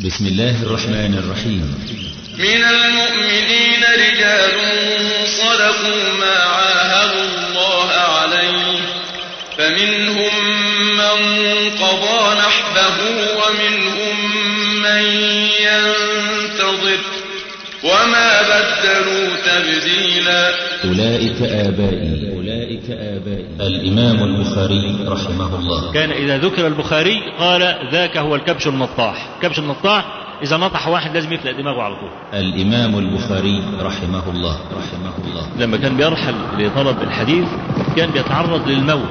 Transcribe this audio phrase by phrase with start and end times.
[0.00, 1.78] بسم الله الرحمن الرحيم.
[2.38, 4.52] من المؤمنين رجال
[5.26, 8.78] صدقوا ما عاهدوا الله عليه.
[9.58, 10.32] فمنهم
[10.96, 12.96] من قضى نحبه
[13.36, 14.36] ومنهم
[14.82, 15.02] من
[15.60, 16.98] ينتظر.
[17.82, 20.54] وما بدلوا تبديلا.
[20.84, 22.35] أولئك آبائي.
[22.90, 23.46] آبائي.
[23.60, 25.92] الإمام البخاري رحمه الله.
[25.92, 30.04] كان إذا ذكر البخاري قال ذاك هو الكبش النطاح كبش النطاح
[30.42, 32.10] إذا نطح واحد لازم يفلق دماغه على طول.
[32.40, 34.56] الإمام البخاري رحمه الله.
[34.76, 35.46] رحمه الله.
[35.58, 37.48] لما كان بيرحل لطلب الحديث
[37.96, 39.08] كان بيتعرض للموت.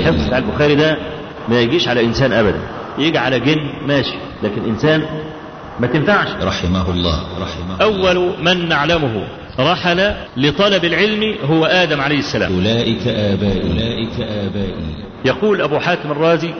[0.00, 0.96] الحفظ بتاع البخاري ده
[1.48, 2.60] ما يجيش على إنسان أبدا.
[2.98, 5.06] يجي على جن ماشي لكن إنسان
[5.80, 6.28] ما تنفعش.
[6.42, 7.20] رحمه الله.
[7.40, 8.14] رحمه الله.
[8.14, 9.26] أول من نعلمه.
[9.58, 12.54] رحل لطلب العلم هو آدم عليه السلام.
[12.54, 14.74] أولئك آبائي أولئك آبائي
[15.24, 16.50] يقول أبو حاتم الرازي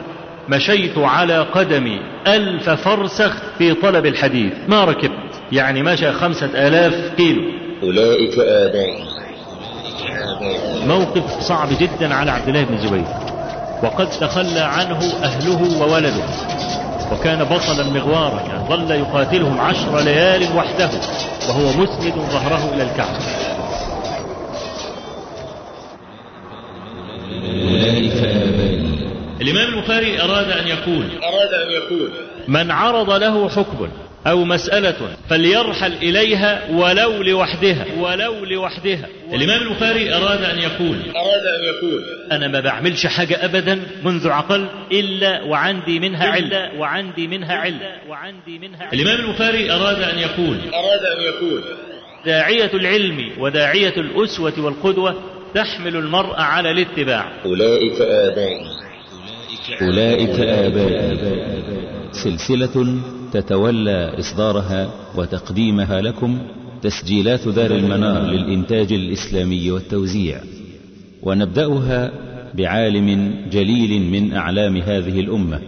[0.48, 4.52] مشيت على قدمي ألف فرسخ في طلب الحديث.
[4.68, 7.42] ما ركبت؟ يعني مشى خمسة آلاف كيلو.
[7.82, 9.04] أولئك آبائي
[10.86, 13.04] موقف صعب جدا على عبد الله بن الزبير
[13.82, 16.24] وقد تخلى عنه أهله وولده.
[17.12, 20.90] وكان بطلا مغوارا يعني ظل يقاتلهم عشر ليال وحده
[21.48, 23.18] وهو مسند ظهره إلى الكعبة.
[29.40, 32.10] الإمام البخاري أراد أن يقول أراد أن يقول
[32.48, 33.88] من عرض له حكم
[34.26, 37.86] أو مسألة فليرحل إليها ولو لوحدها.
[37.98, 39.08] ولو لوحدها.
[39.32, 44.66] الإمام البخاري أراد أن يقول أراد أن يقول أنا ما بعملش حاجة أبدا منذ عقل
[44.92, 51.04] إلا وعندي منها علة وعندي منها علة وعندي منها الإمام البخاري أراد أن يقول أراد
[51.16, 51.62] أن يقول
[52.26, 55.22] داعية العلم وداعية الأسوة والقدوة
[55.54, 57.32] تحمل المرء على الاتباع.
[57.46, 58.66] أولئك آبائي
[59.82, 61.18] أولئك آبائي
[62.12, 62.96] سلسلة
[63.34, 66.38] تتولى إصدارها وتقديمها لكم
[66.82, 70.40] تسجيلات دار المنار للإنتاج الإسلامي والتوزيع.
[71.22, 72.12] ونبدأها
[72.54, 75.60] بعالم جليل من أعلام هذه الأمة.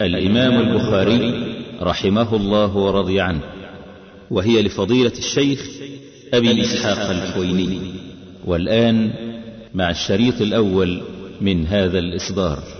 [0.00, 3.40] الإمام البخاري رحمه الله ورضي عنه.
[4.30, 5.66] وهي لفضيلة الشيخ
[6.34, 7.80] أبي إسحاق الحويني
[8.46, 9.10] والآن
[9.74, 11.00] مع الشريط الأول
[11.40, 12.79] من هذا الإصدار.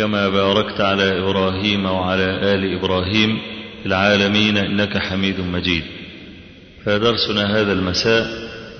[0.00, 3.38] كما باركت على إبراهيم وعلى آل إبراهيم
[3.82, 5.82] في العالمين إنك حميد مجيد.
[6.84, 8.26] فدرسنا هذا المساء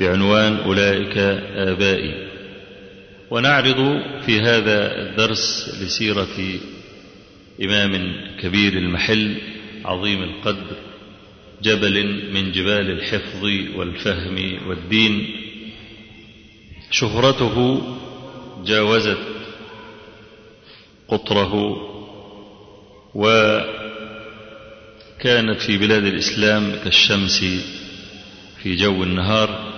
[0.00, 1.18] بعنوان أولئك
[1.54, 2.14] آبائي.
[3.30, 6.36] ونعرض في هذا الدرس لسيرة
[7.64, 9.36] إمام كبير المحل
[9.84, 10.76] عظيم القدر
[11.62, 13.44] جبل من جبال الحفظ
[13.76, 15.26] والفهم والدين.
[16.90, 17.82] شهرته
[18.66, 19.29] جاوزت
[21.10, 21.76] قطره
[23.14, 23.70] وكانت
[25.66, 27.38] في بلاد الإسلام كالشمس
[28.62, 29.70] في جو النهار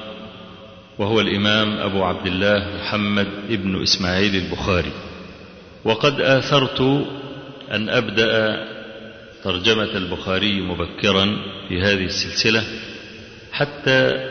[0.99, 4.93] وهو الإمام أبو عبد الله محمد ابن إسماعيل البخاري.
[5.85, 6.81] وقد آثرت
[7.71, 8.65] أن أبدأ
[9.45, 11.37] ترجمة البخاري مبكرا
[11.69, 12.65] في هذه السلسلة
[13.53, 14.29] حتى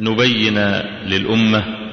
[0.00, 0.58] نبين
[1.06, 1.85] للأمة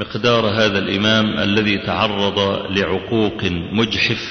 [0.00, 2.38] مقدار هذا الإمام الذي تعرض
[2.70, 4.28] لعقوق مجحف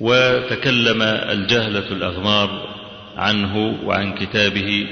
[0.00, 2.68] وتكلم الجهلة الأغمار
[3.16, 4.86] عنه وعن كتابه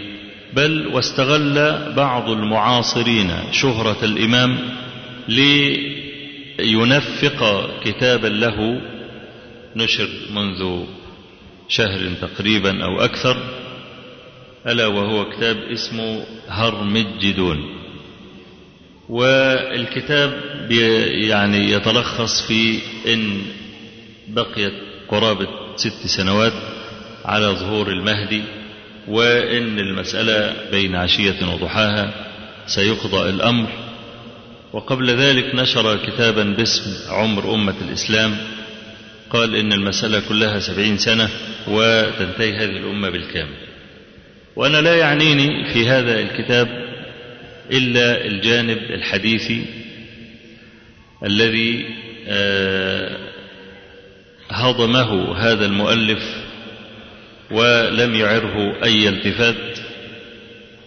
[0.53, 4.59] بل واستغل بعض المعاصرين شهرة الإمام
[6.59, 8.81] لينفق كتابا له
[9.77, 10.85] نشر منذ
[11.69, 13.37] شهر تقريبا أو أكثر
[14.67, 17.82] ألا وهو كتاب اسمه هرمجدون.
[19.09, 20.33] والكتاب
[21.11, 23.43] يعني يتلخص في أن
[24.29, 24.73] بقيت
[25.09, 26.53] قرابة ست سنوات
[27.25, 28.43] على ظهور المهدي
[29.09, 32.15] وإن المسألة بين عشية وضحاها
[32.67, 33.69] سيقضى الأمر.
[34.73, 38.37] وقبل ذلك نشر كتابا باسم عمر أمة الإسلام
[39.31, 41.29] قال إن المسألة كلها سبعين سنة
[41.69, 43.57] وتنتهي هذه الأمة بالكامل.
[44.57, 46.92] وأنا لا يعنيني في هذا الكتاب
[47.73, 49.65] إلا الجانب الحديثي
[51.25, 51.85] الذي
[54.51, 56.23] هضمه هذا المؤلف
[57.51, 59.79] ولم يعره أي التفات.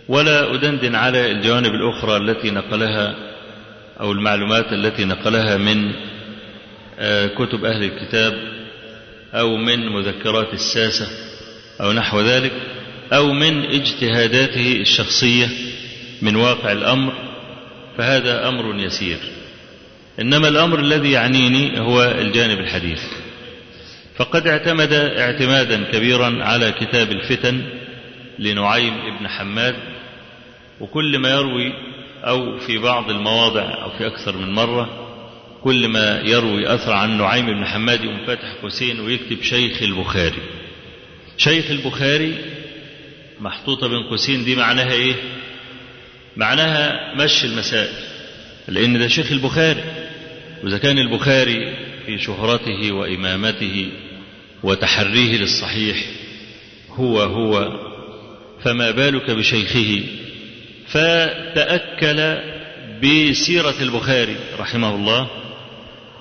[0.08, 3.16] ولا أدندن على الجوانب الأخرى التي نقلها
[4.00, 5.92] أو المعلومات التي نقلها من
[7.36, 8.34] كتب أهل الكتاب
[9.34, 11.08] أو من مذكرات الساسة
[11.81, 12.52] أو نحو ذلك
[13.14, 15.50] أو من اجتهاداته الشخصية.
[16.22, 17.14] من واقع الأمر
[17.98, 19.18] فهذا أمر يسير.
[20.20, 23.02] إنما الأمر الذي يعنيني هو الجانب الحديث.
[24.16, 27.62] فقد اعتمد اعتمادا كبيرا على كتاب الفتن
[28.40, 29.76] لنعيم ابن حماد
[30.82, 31.74] وكل ما يروي
[32.24, 35.02] أو في بعض المواضع أو في أكثر من مرة
[35.64, 40.42] كل ما يروي أثر عن نعيم بن حماد يقوم فاتح قوسين ويكتب شيخ البخاري.
[41.38, 42.36] شيخ البخاري
[43.40, 45.14] محطوطة بين قوسين دي معناها إيه؟
[46.38, 47.94] معناها مشي المسائل
[48.68, 49.84] لأن ده شيخ البخاري
[50.64, 53.90] وإذا كان البخاري في شهرته وإمامته
[54.64, 55.98] وتحريه للصحيح
[56.90, 57.80] هو هو
[58.64, 60.04] فما بالك بشيخه؟
[60.88, 62.38] فتأكل
[63.04, 65.28] بسيرة البخاري رحمه الله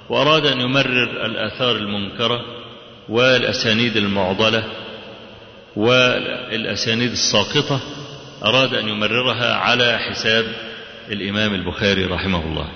[0.08, 2.40] وأراد أن يمرر الآثار المنكرة
[3.08, 4.64] والأسانيد المعضلة
[5.76, 7.80] والأسانيد الساقطة
[8.44, 10.44] أراد أن يمررها على حساب
[11.10, 12.68] الإمام البخاري رحمه الله.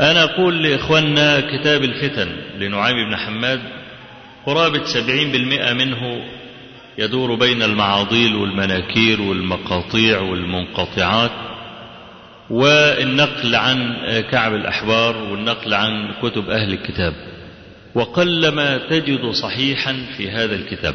[0.00, 2.28] أنا أقول لإخواننا كتاب الفتن
[2.58, 3.60] لنعيم بن حماد
[4.46, 6.24] قرابة سبعين بالمئة منه
[6.98, 11.30] يدور بين المعاضيل والمناكير والمقاطيع والمنقطعات
[12.50, 13.96] والنقل عن
[14.30, 17.14] كعب الأحبار والنقل عن كتب أهل الكتاب.
[17.94, 20.94] وقلما تجد صحيحا في هذا الكتاب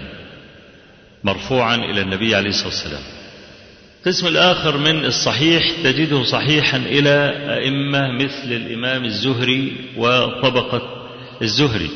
[1.24, 3.23] مرفوعا إلى النبي عليه الصلاة والسلام.
[4.06, 10.82] القسم الآخر من الصحيح تجده صحيحا إلى أئمة مثل الإمام الزهري وطبقة
[11.42, 11.90] الزهري.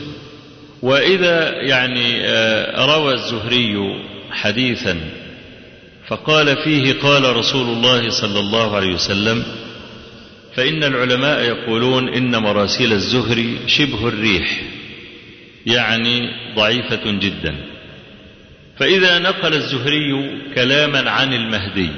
[0.82, 2.22] وإذا يعني
[2.86, 4.98] روى الزهري حديثا
[6.08, 9.44] فقال فيه قال رسول الله صلى الله عليه وسلم
[10.56, 14.62] فإن العلماء يقولون إن مراسيل الزهري شبه الريح
[15.66, 17.56] يعني ضعيفة جدا.
[18.80, 21.90] فإذا نقل الزهري كلاما عن المهدي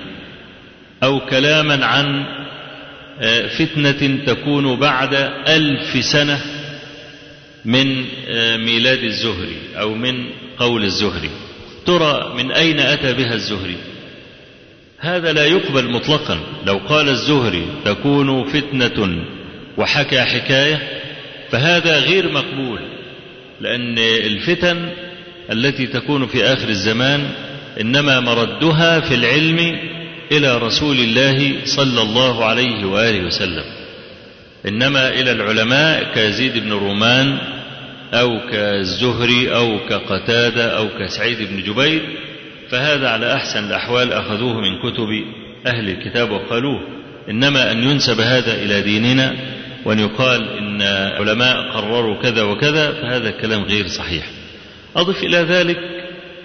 [1.04, 2.26] أو كلاما عن
[3.58, 5.14] فتنة تكون بعد
[5.48, 6.40] ألف سنة
[7.66, 8.06] من
[8.66, 10.26] ميلاد الزهري أو من
[10.58, 11.30] قول الزهري.
[11.86, 13.78] ترى من أين أتى بها الزهري؟
[15.00, 16.40] هذا لا يقبل مطلقا.
[16.66, 19.26] لو قال الزهري تكون فتنة
[19.78, 21.02] وحكى حكاية
[21.52, 22.80] فهذا غير مقبول
[23.62, 24.90] لأن الفتن
[25.52, 27.30] التي تكون في آخر الزمان
[27.82, 29.80] إنما مردها في العلم
[30.32, 33.64] إلى رسول الله صلى الله عليه وآله وسلم.
[34.68, 37.38] إنما إلى العلماء كيزيد بن رومان
[38.14, 42.02] أو كالزهري أو كقتادة أو كسعيد بن جبير
[42.70, 45.08] فهذا على أحسن الأحوال أخذوه من كتب
[45.68, 46.80] أهل الكتاب وقالوه.
[47.30, 49.36] إنما أن ينسب هذا إلى ديننا
[49.86, 50.82] وأن يقال إن
[51.18, 54.39] علماء قرروا كذا وكذا فهذا الكلام غير صحيح.
[54.96, 55.78] أضف إلى ذلك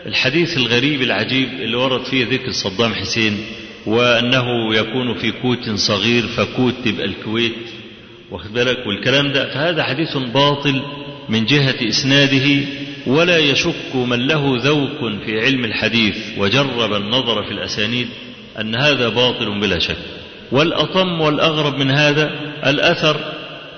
[0.06, 3.46] الحديث الغريب العجيب اللي ورد فيه ذكر صدام حسين
[3.86, 7.54] وأنه يكون في كوت صغير فكوت تبقى الكويت
[8.30, 10.82] واخد بالك؟ والكلام ده فهذا حديث باطل
[11.28, 12.66] من جهة إسناده
[13.06, 18.08] ولا يشك من له ذوق في علم الحديث وجرب النظر في الأسانيد
[18.60, 19.96] أن هذا باطل بلا شك.
[20.52, 22.30] والأطم والأغرب من هذا
[22.66, 23.16] الأثر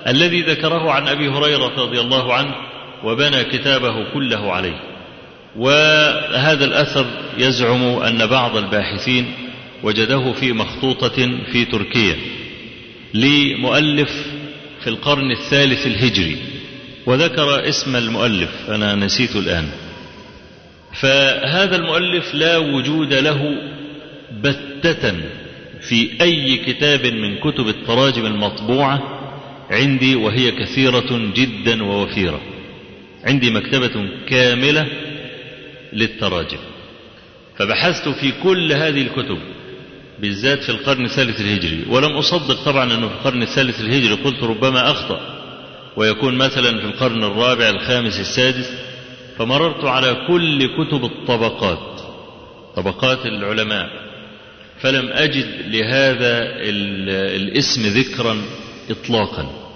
[0.07, 2.55] الذي ذكره عن أبي هريرة رضي الله عنه
[3.03, 4.79] وبنى كتابه كله عليه.
[5.55, 7.05] وهذا الأثر
[7.37, 9.25] يزعم أن بعض الباحثين
[9.83, 12.15] وجده في مخطوطة في تركيا
[13.13, 14.27] لمؤلف
[14.81, 16.37] في القرن الثالث الهجري
[17.05, 19.69] وذكر اسم المؤلف أنا نسيت الآن.
[20.93, 23.55] فهذا المؤلف لا وجود له
[24.41, 25.13] بتة
[25.81, 29.19] في أي كتاب من كتب التراجم المطبوعة
[29.71, 32.41] عندي وهي كثيرة جدا ووفيرة.
[33.27, 34.87] عندي مكتبة كاملة
[35.93, 36.57] للتراجم.
[37.57, 39.39] فبحثت في كل هذه الكتب
[40.19, 41.85] بالذات في القرن الثالث الهجري.
[41.89, 45.19] ولم أصدق طبعا أنه في القرن الثالث الهجري قلت ربما أخطأ
[45.95, 48.71] ويكون مثلا في القرن الرابع الخامس السادس.
[49.37, 52.01] فمررت على كل كتب الطبقات
[52.75, 53.89] طبقات العلماء.
[54.81, 56.43] فلم أجد لهذا
[57.35, 58.41] الاسم ذكرا
[58.89, 59.66] إطلاقا.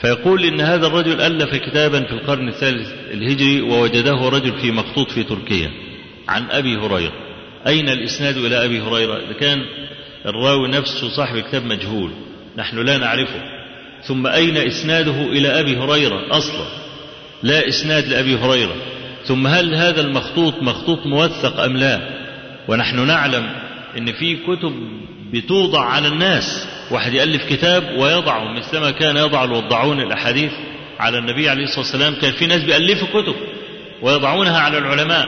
[0.00, 5.22] فيقول إن هذا الرجل ألف كتابا في القرن الثالث الهجري ووجده رجل في مخطوط في
[5.22, 5.70] تركيا
[6.28, 7.12] عن أبي هريرة.
[7.66, 9.58] أين الإسناد إلى أبي هريرة؟ إذا كان
[10.26, 12.10] الراوي نفسه صاحب الكتاب مجهول
[12.56, 13.42] نحن لا نعرفه.
[14.02, 16.66] ثم أين إسناده إلى أبي هريرة أصلا؟
[17.42, 18.74] لا إسناد لأبي هريرة.
[19.24, 22.00] ثم هل هذا المخطوط مخطوط موثق أم لا؟
[22.68, 23.46] ونحن نعلم
[23.98, 24.72] أن في كتب
[25.32, 30.52] بتوضع على الناس واحد يألف كتاب ويضعه مثلما كان يضع الوضعون الأحاديث
[30.98, 33.34] على النبي عليه الصلاة والسلام كان في ناس بيألفوا كتب
[34.02, 35.26] ويضعونها على العلماء.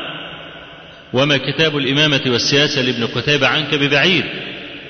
[1.12, 4.24] وما كتاب الإمامة والسياسة لابن قتيبة عنك ببعيد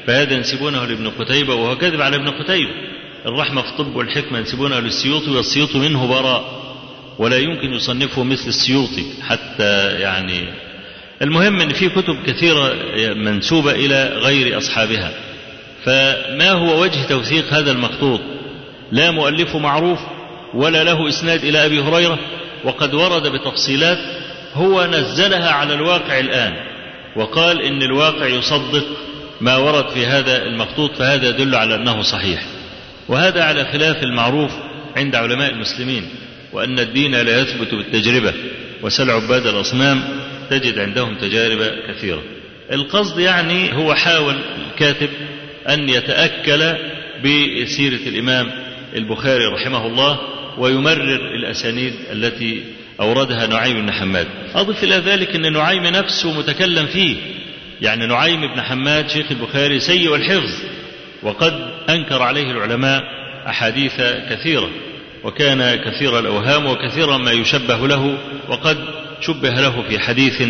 [0.07, 2.71] فهذا ينسبونه لابن قتيبة وهو كذب على ابن قتيبة.
[3.27, 6.63] الرحمة في الطب والحكمة ينسبونها للسيوطي والسيوطي منه براء
[7.19, 10.45] ولا يمكن يصنفه مثل السيوطي حتى يعني.
[11.23, 12.75] المهم إن في كتب كثيرة
[13.15, 15.13] منسوبة إلى غير أصحابها.
[15.85, 18.21] فما هو وجه توثيق هذا المخطوط؟
[18.93, 19.99] لا مؤلفه معروف
[20.55, 22.19] ولا له إسناد إلى أبي هريرة
[22.65, 23.99] وقد ورد بتفصيلات
[24.55, 26.53] هو نزلها على الواقع الآن
[27.17, 28.85] وقال إن الواقع يصدق
[29.41, 32.43] ما ورد في هذا المخطوط فهذا يدل على أنه صحيح.
[33.09, 34.51] وهذا على خلاف المعروف
[34.97, 36.09] عند علماء المسلمين
[36.53, 38.35] وأن الدين لا يثبت بالتجربة
[38.83, 40.03] وسل عباد الأصنام
[40.51, 42.23] تجد عندهم تجارب كثيرة.
[42.73, 44.35] القصد يعني هو حاول
[44.71, 45.09] الكاتب
[45.69, 46.75] أن يتأكل
[47.25, 48.51] بسيرة الإمام
[48.97, 50.19] البخاري رحمه الله
[50.59, 52.63] ويمرر الأسانيد التي
[53.01, 54.27] أوردها نعيم بن حماد.
[54.55, 57.17] أضف إلى ذلك أن نعيم نفسه متكلم فيه.
[57.81, 60.53] يعني نعيم بن حماد شيخ البخاري سيء الحفظ
[61.23, 63.03] وقد أنكر عليه العلماء
[63.47, 64.01] أحاديث
[64.31, 64.71] كثيرة
[65.25, 68.79] وكان كثير الأوهام وكثيرا ما يشبه له وقد
[69.21, 70.43] شبه له في حديث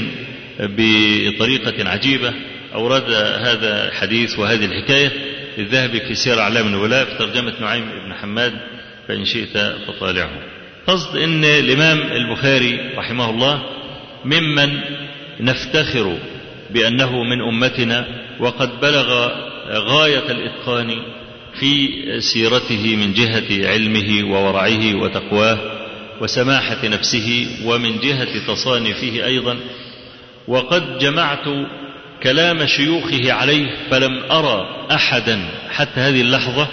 [0.60, 2.32] بطريقة عجيبة.
[2.74, 3.10] أورد
[3.40, 5.10] هذا الحديث وهذه الحكاية
[5.58, 8.52] الذهبي في سير أعلام الولاء في ترجمة نعيم بن حماد
[9.08, 10.30] فإن شئت فطالعه
[10.86, 13.62] قصد أن الإمام البخاري رحمه الله
[14.24, 14.80] ممن
[15.40, 16.18] نفتخر
[16.70, 18.06] بأنه من أمتنا
[18.40, 19.30] وقد بلغ
[19.70, 21.02] غاية الإتقان
[21.60, 21.88] في
[22.20, 25.58] سيرته من جهة علمه وورعه وتقواه
[26.20, 29.56] وسماحة نفسه ومن جهة تصانيفه أيضا.
[30.48, 31.48] وقد جمعت
[32.22, 35.48] كلام شيوخه عليه فلم أرى أحدا.
[35.70, 36.68] حتى هذه اللحظة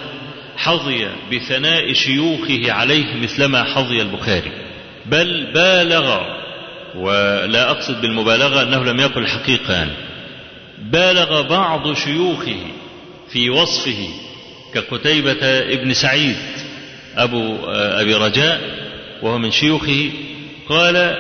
[0.58, 4.52] حظي بثناء شيوخه عليه مثلما حظي البخاري.
[5.06, 6.20] بل بالغ
[6.96, 9.74] ولا أقصد بالمبالغة أنه لم يقل حقيقة.
[9.74, 9.92] يعني
[10.78, 12.58] بالغ بعض شيوخه
[13.32, 14.10] في وصفه
[14.74, 16.38] كقتيبة ابن سعيد
[17.18, 18.62] أبو أبي رجاء
[19.22, 20.12] وهو من شيوخه
[20.70, 21.18] قال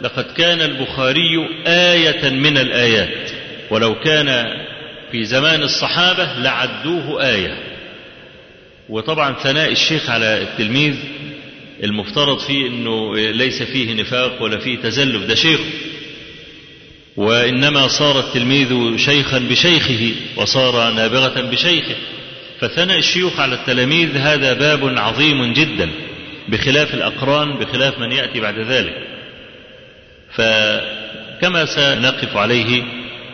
[0.00, 3.25] لقد كان البخاري آية من الآيات.
[3.70, 4.56] ولو كان
[5.12, 7.58] في زمان الصحابة لعدوه آية.
[8.88, 10.94] وطبعا ثناء الشيخ على التلميذ
[11.84, 15.60] المفترض فيه إنه ليس فيه نفاق ولا فيه تزلف ده شيخ.
[17.16, 21.94] وإنما صار التلميذ شيخا بشيخه وصار نابغة بشيخه.
[22.60, 25.90] فثناء الشيوخ على التلاميذ هذا باب عظيم جدا
[26.48, 29.06] بخلاف الأقران بخلاف من يأتي بعد ذلك.
[30.32, 32.82] فكما سنقف عليه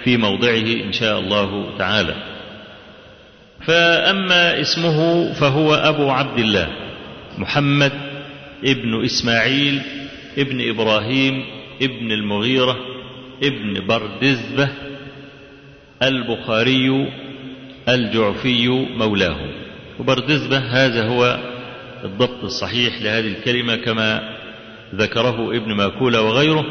[0.04, 2.14] في موضعه إن شاء الله تعالى.
[3.66, 6.68] فأما اسمه فهو أبو عبد الله
[7.38, 7.92] محمد
[8.64, 9.82] ابن إسماعيل
[10.38, 11.44] ابن إبراهيم
[11.82, 12.76] ابن المغيرة
[13.42, 14.68] ابن بردزبة
[16.02, 17.12] البخاري
[17.88, 19.36] الجعفي مولاه.
[19.98, 21.38] وبردزبة هذا هو
[22.04, 24.36] الضبط الصحيح لهذه الكلمة كما
[24.94, 26.64] ذكره ابن ماكوله وغيره.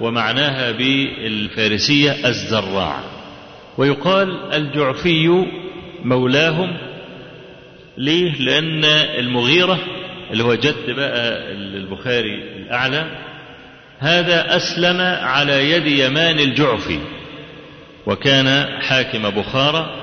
[0.00, 3.00] ومعناها بالفارسية الزراع.
[3.78, 5.46] ويقال الجعفي
[6.04, 6.76] مولاهم.
[7.96, 8.84] ليه؟ لأن
[9.18, 9.78] المغيرة
[10.30, 13.06] اللي هو جد بقى البخاري الأعلى
[13.98, 16.98] هذا أسلم على يد يمان الجعفي
[18.06, 19.94] وكان حاكم بخارى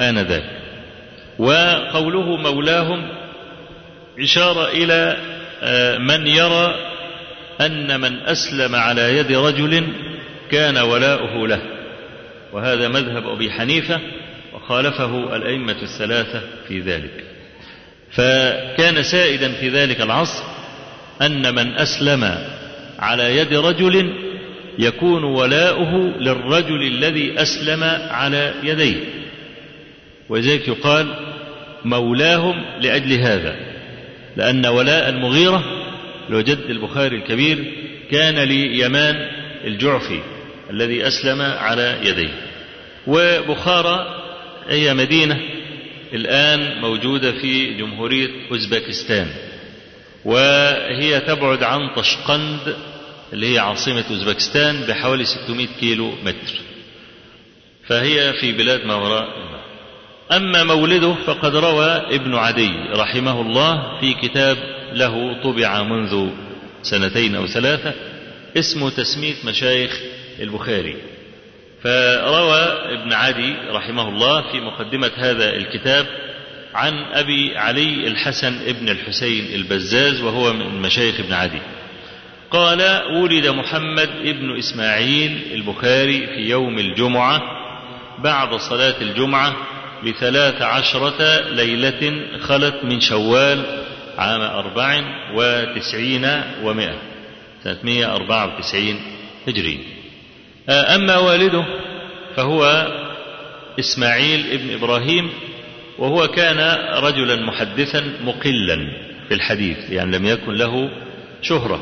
[0.00, 0.44] آنذاك.
[1.38, 3.08] وقوله مولاهم
[4.20, 5.16] إشارة إلى
[5.98, 6.74] من يرى
[7.60, 9.86] أن من أسلم على يد رجل
[10.50, 11.60] كان ولاؤه له.
[12.52, 14.00] وهذا مذهب أبي حنيفة
[14.54, 17.24] وخالفه الأئمة الثلاثة في ذلك.
[18.10, 20.44] فكان سائدا في ذلك العصر
[21.22, 22.38] أن من أسلم
[22.98, 24.12] على يد رجل
[24.78, 28.96] يكون ولاؤه للرجل الذي أسلم على يديه.
[30.28, 31.34] ولذلك يقال
[31.84, 33.56] مولاهم لأجل هذا
[34.36, 35.64] لأن ولاء المغيرة
[36.28, 37.74] لو جد البخاري الكبير
[38.10, 39.14] كان ليمان
[39.64, 40.20] الجعفي
[40.70, 42.34] الذي أسلم على يديه.
[43.06, 44.06] وبخارى
[44.68, 45.40] هي مدينة
[46.12, 49.26] الآن موجودة في جمهورية أوزبكستان.
[50.24, 52.76] وهي تبعد عن طشقند
[53.32, 56.54] اللي هي عاصمة أوزبكستان بحوالي 600 كيلو متر.
[57.86, 59.28] فهي في بلاد ما وراء
[60.32, 64.56] أما مولده فقد روى ابن عدي رحمه الله في كتاب
[64.94, 66.28] له طبع منذ
[66.82, 67.92] سنتين أو ثلاثة
[68.56, 70.00] اسمه تسمية مشايخ
[70.40, 70.96] البخاري.
[71.82, 72.62] فروى
[72.98, 76.06] ابن عدي رحمه الله في مقدمة هذا الكتاب
[76.74, 81.60] عن أبي علي الحسن ابن الحسين البزاز وهو من مشايخ ابن عدي.
[82.50, 87.42] قال ولد محمد ابن إسماعيل البخاري في يوم الجمعة
[88.18, 89.56] بعد صلاة الجمعة
[90.06, 93.83] بثلاث عشرة ليلة خلت من شوال
[94.18, 95.02] عام أربع
[95.34, 96.98] وتسعين ومائة
[97.82, 99.00] مئة أربعة وتسعين
[99.48, 99.78] هجري.
[100.68, 101.64] أما والده
[102.36, 102.88] فهو
[103.78, 105.30] إسماعيل ابن إبراهيم
[105.98, 106.58] وهو كان
[107.02, 108.76] رجلا محدثا مقلا
[109.28, 110.90] في الحديث يعني لم يكن له
[111.42, 111.80] شهرة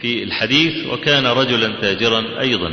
[0.00, 2.72] في الحديث وكان رجلا تاجرا أيضا.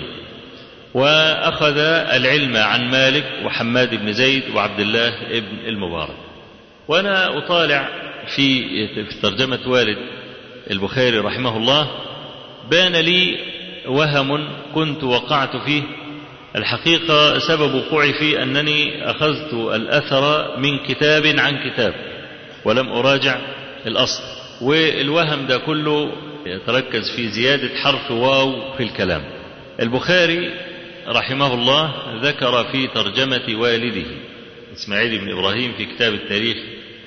[0.93, 1.77] وأخذ
[2.15, 6.17] العلم عن مالك وحماد بن زيد وعبد الله بن المبارك.
[6.87, 7.89] وأنا أطالع
[8.35, 8.87] في
[9.21, 9.97] ترجمة والد
[10.71, 11.91] البخاري رحمه الله
[12.71, 13.37] بان لي
[13.87, 15.83] وهم كنت وقعت فيه.
[16.55, 21.93] الحقيقة سبب وقوعي فيه أنني أخذت الأثر من كتاب عن كتاب
[22.65, 23.39] ولم أراجع
[23.87, 24.23] الأصل.
[24.61, 26.11] والوهم ده كله
[26.45, 29.23] يتركز في زيادة حرف واو في الكلام.
[29.79, 30.51] البخاري
[31.07, 34.05] رحمه الله ذكر في ترجمة والده
[34.73, 36.57] إسماعيل بن إبراهيم في كتاب التاريخ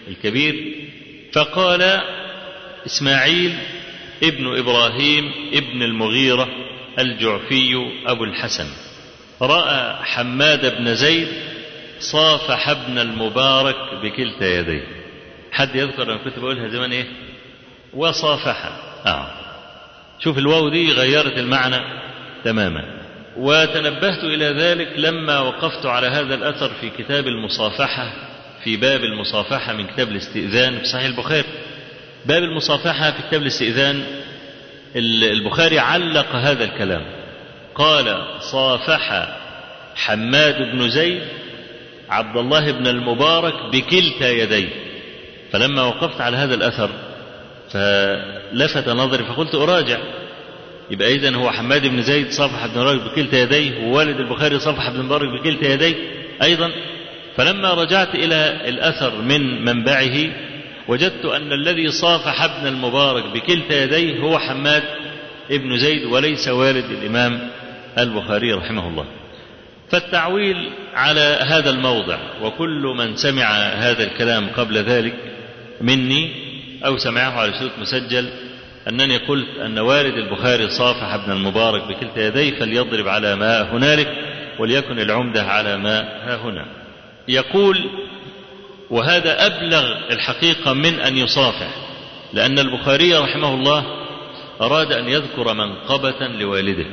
[0.08, 0.83] الكبير
[1.34, 2.00] فقال
[2.86, 3.54] إسماعيل
[4.22, 6.48] ابن إبراهيم ابن المغيرة
[6.98, 8.66] الجعفي أبو الحسن.
[9.42, 11.28] رأى حماد بن زيد
[11.98, 14.86] صافح ابن المبارك بكلتا يديه.
[15.52, 17.06] حد يذكر أنا كنت بقولها زمان إيه؟
[17.94, 18.64] وصافح
[19.06, 19.26] آه.
[20.20, 21.80] شوف الواو دي غيرت المعنى
[22.44, 23.00] تماما.
[23.36, 28.12] وتنبهت إلى ذلك لما وقفت على هذا الأثر في كتاب المصافحة
[28.64, 31.44] في باب المصافحة من كتاب الاستئذان في صحيح البخاري.
[32.26, 34.04] باب المصافحة في كتاب الاستئذان
[34.96, 37.06] البخاري علق هذا الكلام.
[37.74, 39.28] قال صافح
[39.94, 41.22] حماد بن زيد
[42.10, 44.68] عبد الله بن المبارك بكلتا يديه.
[45.52, 46.90] فلما وقفت على هذا الأثر
[47.70, 49.98] فلفت نظري فقلت أراجع.
[50.90, 55.02] يبقى إذا هو حماد بن زيد صافح بن مبارك بكلتا يديه ووالد البخاري صافح بن
[55.02, 55.94] مبارك بكلتا يديه
[56.42, 56.70] أيضا.
[57.36, 60.30] فلما رجعت إلى الأثر من منبعه
[60.88, 64.82] وجدت أن الذي صافح ابن المبارك بكلتا يديه هو حماد
[65.50, 67.50] ابن زيد وليس والد الإمام
[67.98, 69.04] البخاري رحمه الله.
[69.90, 75.14] فالتعويل على هذا الموضع وكل من سمع هذا الكلام قبل ذلك
[75.80, 76.32] مني
[76.86, 78.30] أو سمعه على صوت مسجل
[78.88, 84.08] أنني قلت أن والد البخاري صافح ابن المبارك بكلتا يديه فليضرب على ما هنالك
[84.58, 86.83] وليكن العمدة على ما ها هنا.
[87.28, 87.90] يقول
[88.90, 91.68] وهذا أبلغ الحقيقة من أن يصافح
[92.32, 93.84] لأن البخاري رحمه الله
[94.60, 96.86] أراد أن يذكر منقبة لوالده.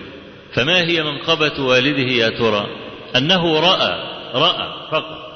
[0.53, 2.67] فما هي منقبة والده يا ترى؟
[3.15, 5.31] أنه رأى رأى فقط.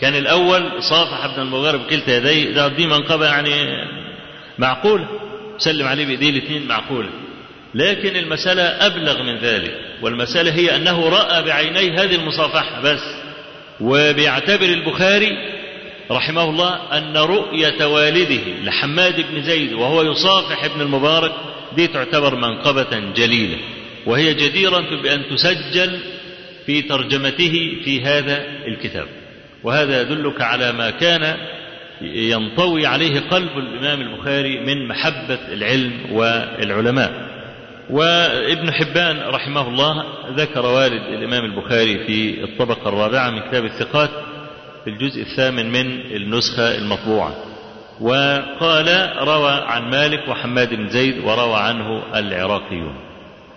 [0.00, 3.66] كان الأول صافح ابن المبارك بكلتا يديه ده دي منقبة يعني
[4.58, 5.08] معقولة.
[5.58, 7.08] سلم عليه بإيديه الاثنين معقولة.
[7.74, 13.19] لكن المسألة أبلغ من ذلك والمسألة هي أنه رأى بعينيه هذه المصافحة بس.
[13.80, 15.32] وبيعتبر البخاري
[16.10, 21.32] رحمه الله أن رؤية والده لحماد بن زيد وهو يصافح ابن المبارك
[21.76, 23.58] دي تعتبر منقبة جليلة
[24.06, 25.98] وهي جديرة بأن تسجل
[26.66, 29.06] في ترجمته في هذا الكتاب
[29.64, 31.36] وهذا يدلك على ما كان
[32.02, 37.29] ينطوي عليه قلب الإمام البخاري من محبة العلم والعلماء.
[37.90, 40.04] وابن حبان رحمه الله
[40.36, 44.10] ذكر والد الإمام البخاري في الطبقة الرابعة من كتاب الثقات
[44.84, 47.34] في الجزء الثامن من النسخة المطبوعة.
[48.00, 52.94] وقال روى عن مالك وحماد بن زيد وروى عنه العراقيون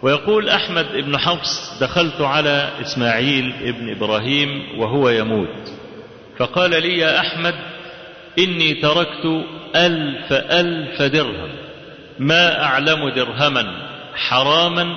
[0.01, 5.71] ويقول أحمد بن حفص دخلت على إسماعيل ابن إبراهيم وهو يموت.
[6.37, 7.55] فقال لي يا أحمد
[8.39, 11.49] إني تركت ألف ألف درهم
[12.19, 14.95] ما أعلم درهما حراما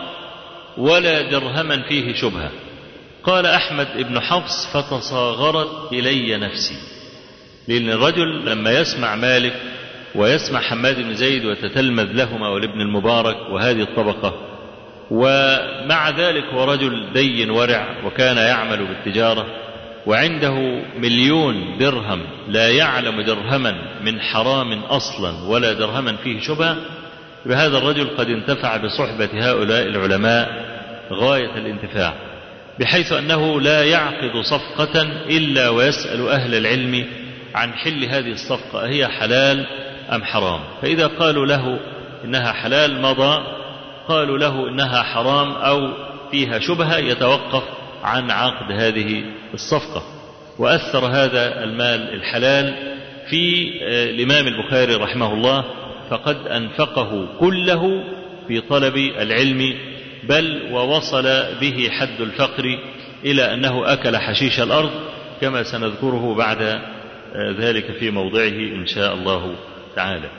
[0.78, 2.50] ولا درهما فيه شبهة.
[3.24, 6.76] قال أحمد بن حفص فتصاغرت إلي نفسي.
[7.68, 9.54] لأن الرجل لما يسمع مالك
[10.14, 14.34] ويسمع حماد بن زيد وتتلمذ لهما ولابن المبارك وهذه الطبقة
[15.10, 19.46] ومع ذلك هو رجل دين ورع وكان يعمل بالتجارة
[20.06, 20.54] وعنده
[20.98, 26.76] مليون درهم لا يعلم درهما من حرام أصلا ولا درهما فيه شبهة
[27.46, 30.66] بهذا الرجل قد انتفع بصحبة هؤلاء العلماء
[31.12, 32.14] غاية الانتفاع
[32.80, 37.06] بحيث أنه لا يعقد صفقة إلا ويسأل أهل العلم
[37.54, 39.66] عن حل هذه الصفقة هي حلال
[40.12, 41.80] أم حرام؟ فإذا قالوا له
[42.24, 43.42] إنها حلال مضى
[44.08, 45.92] قالوا له إنها حرام أو
[46.30, 47.62] فيها شبهة يتوقف
[48.02, 50.02] عن عقد هذه الصفقة.
[50.58, 52.74] وأثر هذا المال الحلال
[53.30, 53.72] في
[54.10, 55.64] الإمام البخاري رحمه الله
[56.10, 58.04] فقد أنفقه كله
[58.48, 59.74] في طلب العلم
[60.28, 61.22] بل ووصل
[61.60, 62.78] به حد الفقر
[63.24, 64.90] إلى أنه أكل حشيش الأرض
[65.40, 66.80] كما سنذكره بعد
[67.58, 69.54] ذلك في موضعه إن شاء الله
[69.96, 70.30] تعالى.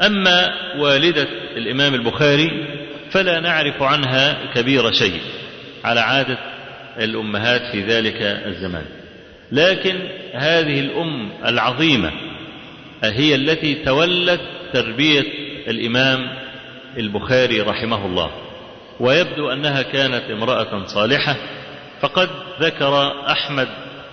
[0.00, 2.50] أما والدة الإمام البخاري
[3.10, 5.20] فلا نعرف عنها كبير شيء
[5.84, 6.38] على عادة
[6.98, 8.84] الأمهات في ذلك الزمان.
[9.52, 9.94] لكن
[10.32, 12.12] هذه الأم العظيمة
[13.04, 14.40] هي التي تولت
[14.74, 15.24] تربية
[15.68, 16.28] الإمام
[16.98, 18.30] البخاري رحمه الله.
[19.00, 21.36] ويبدو أنها كانت امرأة صالحة
[22.00, 22.28] فقد
[22.60, 23.68] ذكر أحمد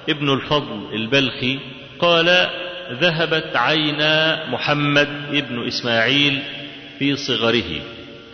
[0.09, 1.59] ابن الفضل البلخي
[1.99, 2.47] قال
[3.01, 6.39] ذهبت عينا محمد ابن إسماعيل
[6.99, 7.81] في صغره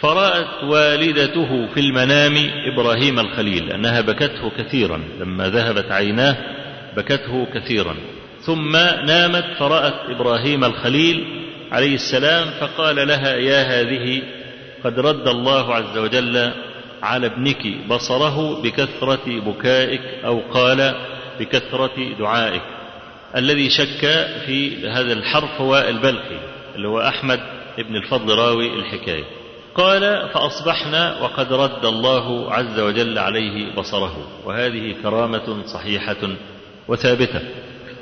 [0.02, 6.38] فرأت والدته في المنام إبراهيم الخليل أنها بكته كثيرا لما ذهبت عيناه
[6.98, 7.96] بكته كثيرا
[8.42, 8.72] ثم
[9.06, 14.24] نامت فرأت إبراهيم الخليل عليه السلام فقال لها يا هذه
[14.84, 16.52] قد رد الله عز وجل
[17.04, 20.96] على ابنك بصره بكثرة بكائك أو قال
[21.40, 22.62] بكثرة دعائك.
[23.36, 26.40] الذي شك في هذا الحرف هو البلخي
[26.76, 27.40] اللي هو أحمد
[27.80, 29.24] ابن الفضل راوي الحكاية.
[29.76, 34.28] قال فأصبحنا وقد رد الله عز وجل عليه بصره.
[34.46, 36.30] وهذه كرامة صحيحة
[36.88, 37.42] وثابتة.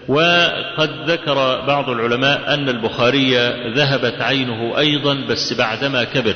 [0.07, 3.37] وقد ذكر بعض العلماء أن البخاري
[3.75, 6.35] ذهبت عينه أيضا بس بعدما كبر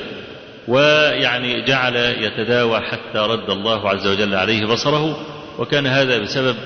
[0.68, 5.26] ويعني جعل يتداوى حتى رد الله عز وجل عليه بصره
[5.58, 6.56] وكان هذا بسبب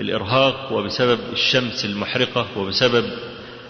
[0.00, 3.04] الإرهاق وبسبب الشمس المحرقة وبسبب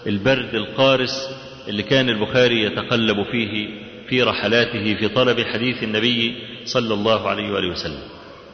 [0.07, 1.29] البرد القارس
[1.67, 3.69] اللي كان البخاري يتقلب فيه
[4.09, 7.99] في رحلاته في طلب حديث النبي صلى الله عليه وآله وسلم.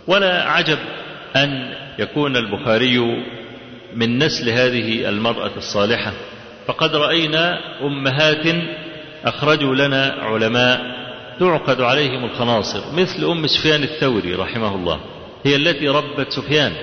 [0.08, 0.78] ولا عجب
[1.36, 3.24] أن يكون البخاري
[3.95, 6.13] من نسل هذه المرأة الصالحة
[6.67, 8.45] فقد رأينا أمهات
[9.26, 10.82] أخرجوا لنا علماء
[11.39, 15.00] تعقد عليهم الخناصر مثل أم سفيان الثوري رحمه الله
[15.45, 16.73] هي التي ربت سفيان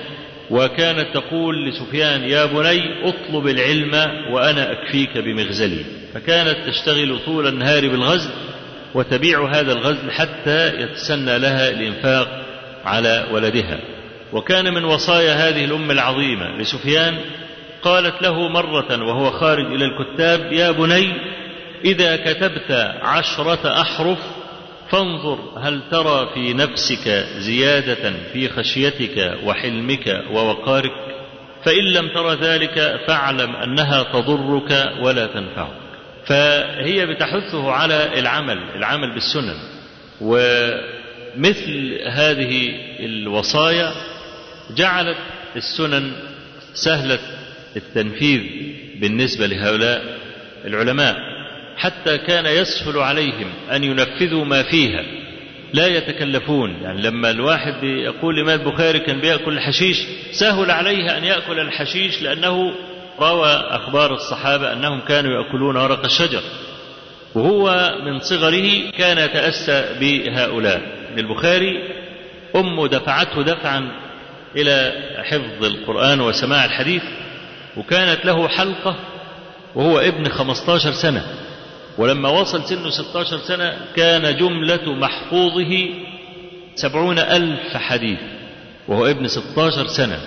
[0.50, 3.94] وكانت تقول لسفيان يا بني اطلب العلم
[4.32, 5.84] وأنا أكفيك بمغزلي.
[6.14, 8.30] فكانت تشتغل طول النهار بالغزل
[8.94, 12.44] وتبيع هذا الغزل حتى يتسنى لها الإنفاق
[12.84, 13.78] على ولدها.
[14.32, 17.18] وكان من وصايا هذه الأم العظيمة لسفيان
[17.82, 21.12] قالت له مرة وهو خارج إلى الكتاب يا بني
[21.84, 24.18] إذا كتبت عشرة أحرف
[24.90, 27.08] فانظر هل ترى في نفسك
[27.38, 30.92] زيادة في خشيتك وحلمك ووقارك
[31.64, 35.84] فإن لم تر ذلك فاعلم أنها تضرك ولا تنفعك.
[36.26, 39.56] فهي بتحثه على العمل العمل بالسنن
[40.20, 43.92] ومثل هذه الوصايا
[44.70, 45.16] جعلت
[45.56, 46.12] السنن
[46.74, 47.18] سهلة
[47.76, 48.40] التنفيذ
[49.00, 50.18] بالنسبة لهؤلاء
[50.64, 51.16] العلماء
[51.76, 55.04] حتى كان يسهل عليهم أن ينفذوا ما فيها.
[55.72, 61.60] لا يتكلفون يعني لما الواحد يقول الإمام البخاري كان بيأكل الحشيش سهل عليه أن يأكل
[61.60, 62.74] الحشيش لأنه
[63.20, 66.42] روى أخبار الصحابة أنهم كانوا يأكلون ورق الشجر.
[67.34, 70.82] وهو من صغره كان يتأسى بهؤلاء.
[71.18, 71.88] البخاري
[72.56, 74.03] أمه دفعته دفعا
[74.56, 74.92] إلى
[75.24, 77.02] حفظ القرآن وسماع الحديث
[77.76, 78.96] وكانت له حلقة
[79.74, 81.24] وهو ابن 15 سنة.
[81.98, 85.88] ولما وصل سنه 16 سنة كان جملة محفوظه
[86.74, 88.18] سبعون ألف حديث
[88.88, 90.18] وهو ابن 16 سنة.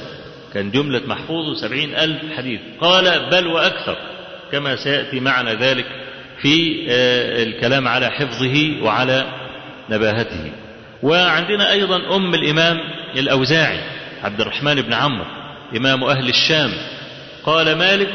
[0.54, 2.60] كان جملة محفوظه سبعين ألف حديث.
[2.82, 3.98] قال بل وأكثر
[4.52, 5.86] كما سيأتي معنا ذلك
[6.42, 6.86] في
[7.44, 9.26] الكلام على حفظه وعلى
[9.90, 10.52] نباهته.
[11.04, 12.78] وعندنا أيضا أم الإمام
[13.18, 13.97] الأوزاعي.
[14.24, 15.26] عبد الرحمن بن عمرو
[15.78, 16.72] إمام أهل الشام.
[17.44, 18.10] قال مالك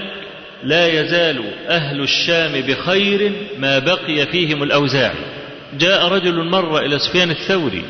[0.62, 5.24] لا يزال أهل الشام بخير ما بقي فيهم الأوزاعي
[5.78, 7.84] جاء رجل مر إلى سفيان الثوري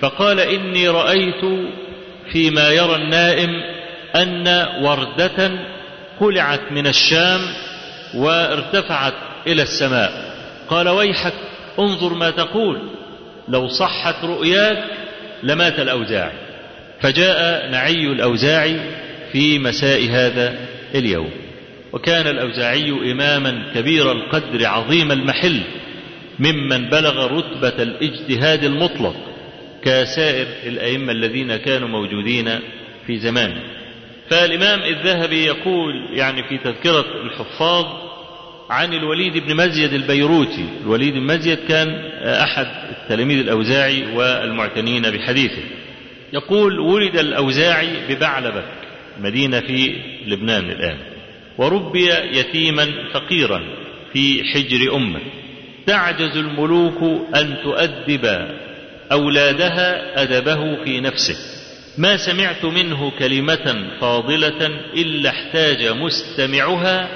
[0.00, 1.44] فقال إني رأيت
[2.32, 3.50] فيما يرى النائم
[4.16, 5.50] أن وردة
[6.20, 7.40] قلعت من الشام
[8.14, 9.14] وارتفعت
[9.46, 10.32] إلى السماء.
[10.68, 11.34] قال ويحك
[11.78, 12.82] انظر ما تقول
[13.48, 14.84] لو صحت رؤياك
[15.42, 16.41] لمات الأوزاعي
[17.02, 18.76] فجاء نعي الأوزاعي
[19.32, 20.54] في مساء هذا
[20.94, 21.30] اليوم.
[21.92, 25.60] وكان الأوزاعي إماما كبير القدر عظيم المحل
[26.38, 29.16] ممن بلغ رتبة الاجتهاد المطلق
[29.84, 32.58] كسائر الأئمة الذين كانوا موجودين
[33.06, 33.62] في زمانه
[34.30, 37.86] فالإمام الذهبي يقول يعني في تذكرة الحفاظ
[38.70, 40.64] عن الوليد بن مزيد البيروتي.
[40.84, 41.88] الوليد بن مزيد كان
[42.24, 45.62] أحد التلاميذ الأوزاعي والمعتنين بحديثه.
[46.32, 48.64] يقول ولد الأوزاعي ببعلبك
[49.20, 50.96] مدينة في لبنان الآن
[51.58, 53.62] وربي يتيما فقيرا
[54.12, 55.20] في حجر أمة.
[55.86, 57.02] تعجز الملوك
[57.36, 58.48] أن تؤدب
[59.12, 61.36] أولادها أدبه في نفسه.
[61.98, 67.08] ما سمعت منه كلمة فاضلة إلا احتاج مستمعها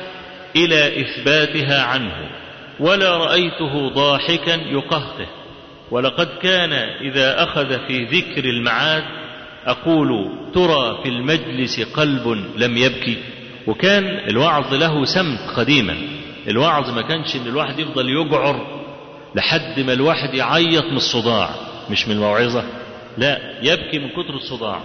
[0.56, 2.30] إلى إثباتها عنه
[2.80, 5.26] ولا رأيته ضاحكا يقهقه.
[5.90, 9.04] ولقد كان إذا أخذ في ذكر المعاد
[9.66, 13.16] أقول ترى في المجلس قلب لم يبكي
[13.66, 15.96] وكان الوعظ له سمت قديما
[16.48, 18.82] الوعظ ما كانش إن الواحد يفضل يجعر
[19.34, 21.50] لحد ما الواحد يعيط من الصداع
[21.90, 22.64] مش من الموعظة
[23.18, 24.80] لا يبكي من كتر الصداع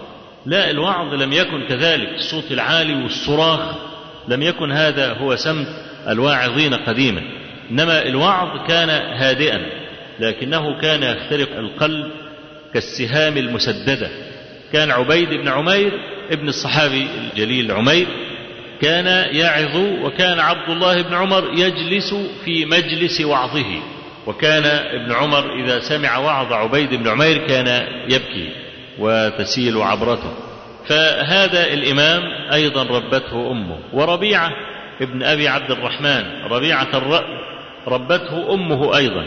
[0.46, 3.60] لا الوعظ لم يكن كذلك الصوت العالي والصراخ
[4.28, 5.68] لم يكن هذا هو سمت
[6.08, 7.22] الواعظين قديما
[7.72, 9.81] إنما الوعظ كان هادئا.
[10.20, 12.12] لكنه كان يخترق القلب
[12.74, 14.10] كالسهام المسددة.
[14.74, 15.92] كان عبيد بن عمير
[16.32, 18.08] ابن الصحابي الجليل عمير
[18.82, 22.14] كان يعظ وكان عبد الله بن عمر يجلس
[22.46, 23.82] في مجلس وعظه.
[24.28, 28.50] وكان ابن عمر إذا سمع وعظ عبيد بن عمير كان يبكي
[29.00, 30.34] وتسيل عبرته.
[30.88, 32.22] فهذا الإمام
[32.54, 33.78] أيضا ربته أمه.
[33.94, 34.52] وربيعة
[35.02, 37.42] ابن أبي عبد الرحمن ربيعة الرأي
[37.88, 39.26] ربته أمه أيضا.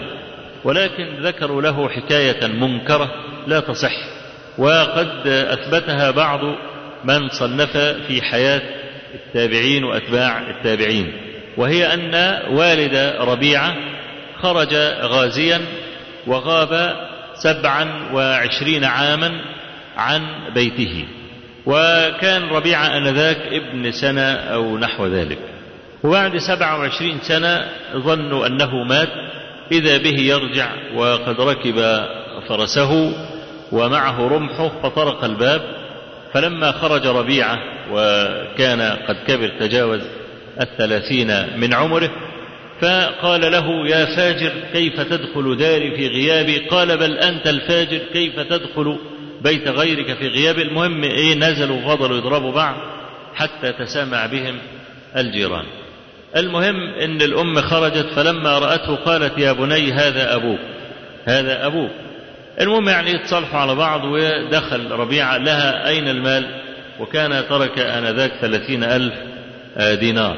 [0.64, 3.10] ولكن ذكروا له حكاية منكرة
[3.46, 3.92] لا تصح
[4.58, 6.40] وقد أثبتها بعض
[7.04, 8.62] من صنف في حياة
[9.14, 11.12] التابعين وأتباع التابعين
[11.56, 13.74] وهي أن والد ربيعة
[14.42, 15.60] خرج غازيا
[16.26, 16.96] وغاب
[17.34, 19.40] سبعا وعشرين عاما
[19.96, 20.22] عن
[20.54, 21.04] بيته
[21.66, 25.38] وكان ربيعة أنذاك ابن سنة أو نحو ذلك
[26.04, 29.08] وبعد سبعة وعشرين سنة ظنوا أنه مات
[29.72, 32.04] إذا به يرجع وقد ركب
[32.48, 33.12] فرسه
[33.72, 35.62] ومعه رمحه فطرق الباب
[36.32, 37.58] فلما خرج ربيعة
[37.92, 40.00] وكان قد كبر تجاوز
[40.60, 42.10] الثلاثين من عمره
[42.80, 48.98] فقال له يا فاجر كيف تدخل داري في غيابي؟ قال بل أنت الفاجر كيف تدخل
[49.42, 52.74] بيت غيرك في غيابي؟ المهم إيه نزلوا وفضلوا يضربوا بعض
[53.34, 54.58] حتى تسامع بهم
[55.16, 55.64] الجيران.
[56.36, 60.58] المهم إن الأم خرجت فلما رأته قالت يا بني هذا أبوك
[61.24, 61.90] هذا أبوك.
[62.60, 66.46] المهم يعني يتصالحوا على بعض ودخل ربيعة لها أين المال؟
[67.00, 69.14] وكان ترك آنذاك ثلاثين ألف
[70.00, 70.36] دينار.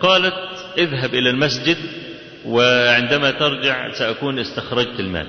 [0.00, 0.34] قالت
[0.78, 1.76] اذهب إلى المسجد
[2.46, 5.26] وعندما ترجع سأكون استخرجت المال.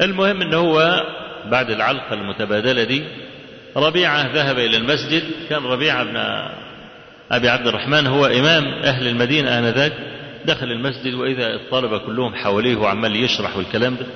[0.00, 1.02] المهم أنه هو
[1.50, 3.04] بعد العلقة المتبادلة دي
[3.76, 6.16] ربيعة ذهب إلى المسجد كان ربيعة بن
[7.30, 9.92] أبي عبد الرحمن هو إمام أهل المدينة آنذاك
[10.44, 14.06] دخل المسجد وإذا الطلبة كلهم حواليه وعمال يشرح والكلام ده.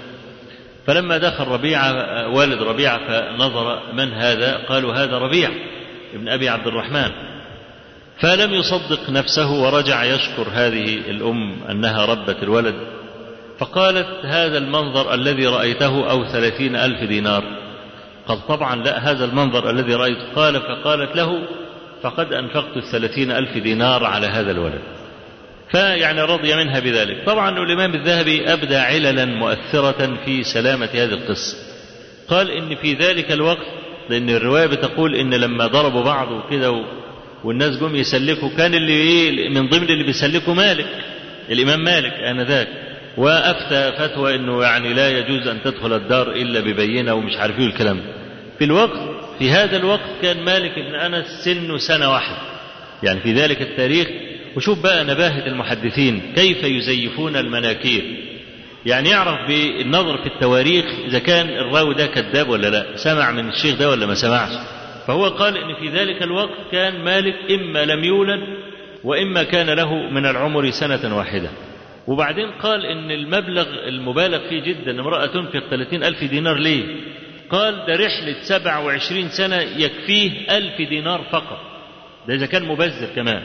[0.86, 1.92] فلما دخل ربيعة
[2.28, 5.50] والد ربيعة فنظر من هذا؟ قالوا هذا ربيع
[6.14, 7.10] ابن أبي عبد الرحمن.
[8.20, 12.74] فلم يصدق نفسه ورجع يشكر هذه الأم أنها ربت الولد.
[13.58, 17.44] فقالت هذا المنظر الذي رأيته أو ثلاثين ألف دينار.
[18.28, 20.32] قال طبعا لا هذا المنظر الذي رأيته.
[20.34, 21.42] قال فقالت له
[22.02, 24.80] فقد أنفقت الثلاثين ألف دينار على هذا الولد.
[25.70, 27.24] فيعني رضي منها بذلك.
[27.26, 31.56] طبعا الإمام الذهبي أبدى عللا مؤثرة في سلامة هذه القصة.
[32.28, 33.66] قال إن في ذلك الوقت
[34.10, 36.84] لأن الرواية بتقول إن لما ضربوا بعض وكده
[37.44, 40.86] والناس جم يسلكوا كان اللي إيه من ضمن اللي بيسلكوا مالك
[41.50, 42.68] الإمام مالك آنذاك.
[43.16, 48.00] وأفتى فتوى إنه يعني لا يجوز أن تدخل الدار إلا ببينة ومش عارف إيه الكلام
[48.58, 52.38] في الوقت في هذا الوقت كان مالك بن أنس سنه سنة واحدة.
[53.02, 54.08] يعني في ذلك التاريخ
[54.56, 58.02] وشوف بقى نباهة المحدثين كيف يزيفون المناكير.
[58.86, 63.78] يعني يعرف بالنظر في التواريخ إذا كان الراوي ده كذاب ولا لا سمع من الشيخ
[63.78, 64.52] ده ولا ما سمعش.
[65.06, 68.40] فهو قال إن في ذلك الوقت كان مالك إما لم يولد
[69.04, 71.48] وإما كان له من العمر سنة واحدة.
[72.06, 76.84] وبعدين قال إن المبلغ المبالغ فيه جدا امرأة تنفق 30 ألف دينار ليه؟
[77.52, 81.58] قال ده رحلة 27 سنة يكفيه ألف دينار فقط.
[82.28, 83.42] ده إذا كان مبذر كمان.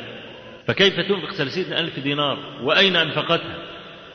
[0.67, 3.57] فكيف تنفق ثلاثين ألف دينار؟ وأين أنفقتها؟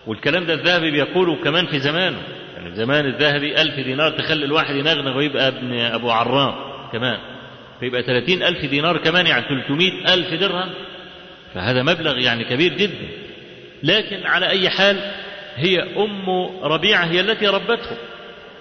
[0.07, 2.23] والكلام ده الذهبي بيقوله كمان في زمانه.
[2.57, 6.55] يعني زمان الذهبي ألف دينار تخلي الواحد ينغنغ ويبقى ابن أبو عرام
[6.93, 7.19] كمان.
[7.81, 10.71] فيبقى 30 ألف دينار كمان يعني 300 ألف درهم.
[11.55, 13.09] فهذا مبلغ يعني كبير جدا.
[13.83, 14.97] لكن على أي حال
[15.57, 16.31] هي أم
[16.63, 17.97] ربيعة هي التي ربته.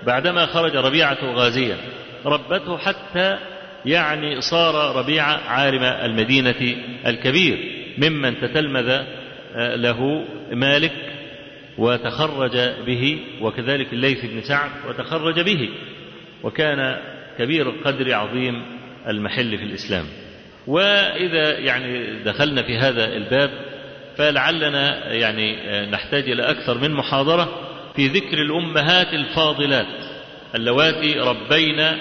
[0.06, 1.78] بعدما خرج ربيعة غازيا.
[2.26, 3.38] ربته حتى
[3.86, 7.58] يعني صار ربيعة عالم المدينة الكبير.
[7.98, 9.02] ممن تتلمذ
[9.56, 10.92] له مالك
[11.78, 15.70] وتخرج به وكذلك الليث بن سعد وتخرج به.
[16.44, 16.98] وكان
[17.40, 18.64] كبير القدر عظيم
[19.08, 20.06] المحل في الإسلام.
[20.68, 23.50] وإذا يعني دخلنا في هذا الباب
[24.18, 25.56] فلعلنا يعني
[25.92, 27.71] نحتاج إلى أكثر من محاضرة.
[27.96, 29.88] في ذكر الأمهات الفاضلات
[30.56, 31.98] اللواتي ربين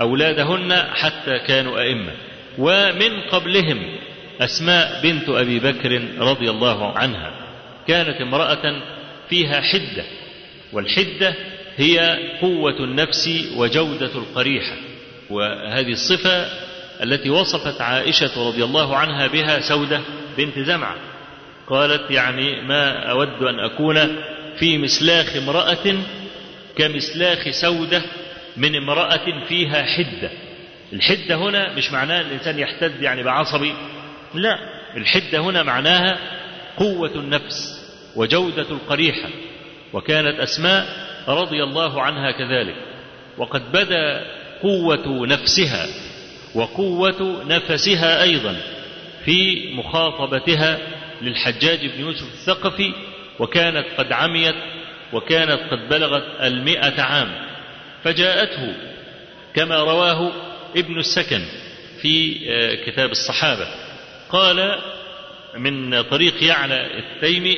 [0.00, 2.12] أولادهن حتى كانوا أئمة.
[2.58, 3.96] ومن قبلهم
[4.40, 7.30] أسماء بنت أبي بكر رضي الله عنها.
[7.88, 8.82] كانت امرأة
[9.28, 10.04] فيها حدة
[10.72, 11.34] والحدة
[11.76, 14.76] هي قوة النفس وجودة القريحة.
[15.30, 16.46] وهذه الصفة
[17.02, 20.00] التي وصفت عائشة رضي الله عنها بها سودة
[20.38, 20.96] بنت زمعة.
[21.68, 23.96] قالت يعني ما أود أن أكون
[24.58, 25.96] في مسلاخ امرأة
[26.76, 28.02] كمسلاخ سودة
[28.56, 30.30] من امرأة فيها حدة.
[30.92, 33.74] الحدة هنا مش معناها الإنسان يحتد يعني بعصبي.
[34.34, 34.58] لا
[34.96, 36.18] الحدة هنا معناها
[36.76, 39.28] قوة النفس وجودة القريحة.
[39.92, 40.86] وكانت أسماء
[41.28, 42.76] رضي الله عنها كذلك.
[43.38, 44.24] وقد بدا
[44.62, 45.86] قوة نفسها
[46.54, 48.56] وقوة نفسها أيضا
[49.24, 50.78] في مخاطبتها
[51.22, 52.92] للحجاج بن يوسف الثقفي
[53.38, 54.54] وكانت قد عميت
[55.12, 57.46] وكانت قد بلغت المئة عام
[58.04, 58.74] فجاءته
[59.54, 60.32] كما رواه
[60.76, 61.42] ابن السكن
[62.02, 62.34] في
[62.86, 63.66] كتاب الصحابة.
[64.30, 64.78] قال
[65.58, 67.56] من طريق يعلى التيمي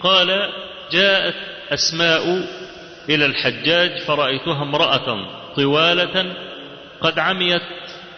[0.00, 0.52] قال
[0.92, 1.34] جاءت
[1.70, 2.44] أسماء
[3.08, 6.34] إلى الحجاج فرأيتها امرأة طوالة
[7.00, 7.62] قد عميت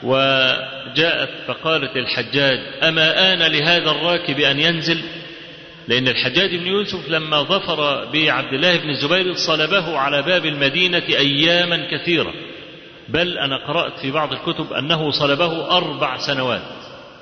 [0.02, 5.02] وجاءت فقالت للحجاج أما آن لهذا الراكب أن ينزل؟
[5.88, 11.88] لأن الحجاج بن يوسف لما ظفر بعبد الله بن الزبير صلبه على باب المدينة أياما
[11.90, 12.32] كثيرة.
[13.08, 16.62] بل أنا قرأت في بعض الكتب أنه صلبه أربع سنوات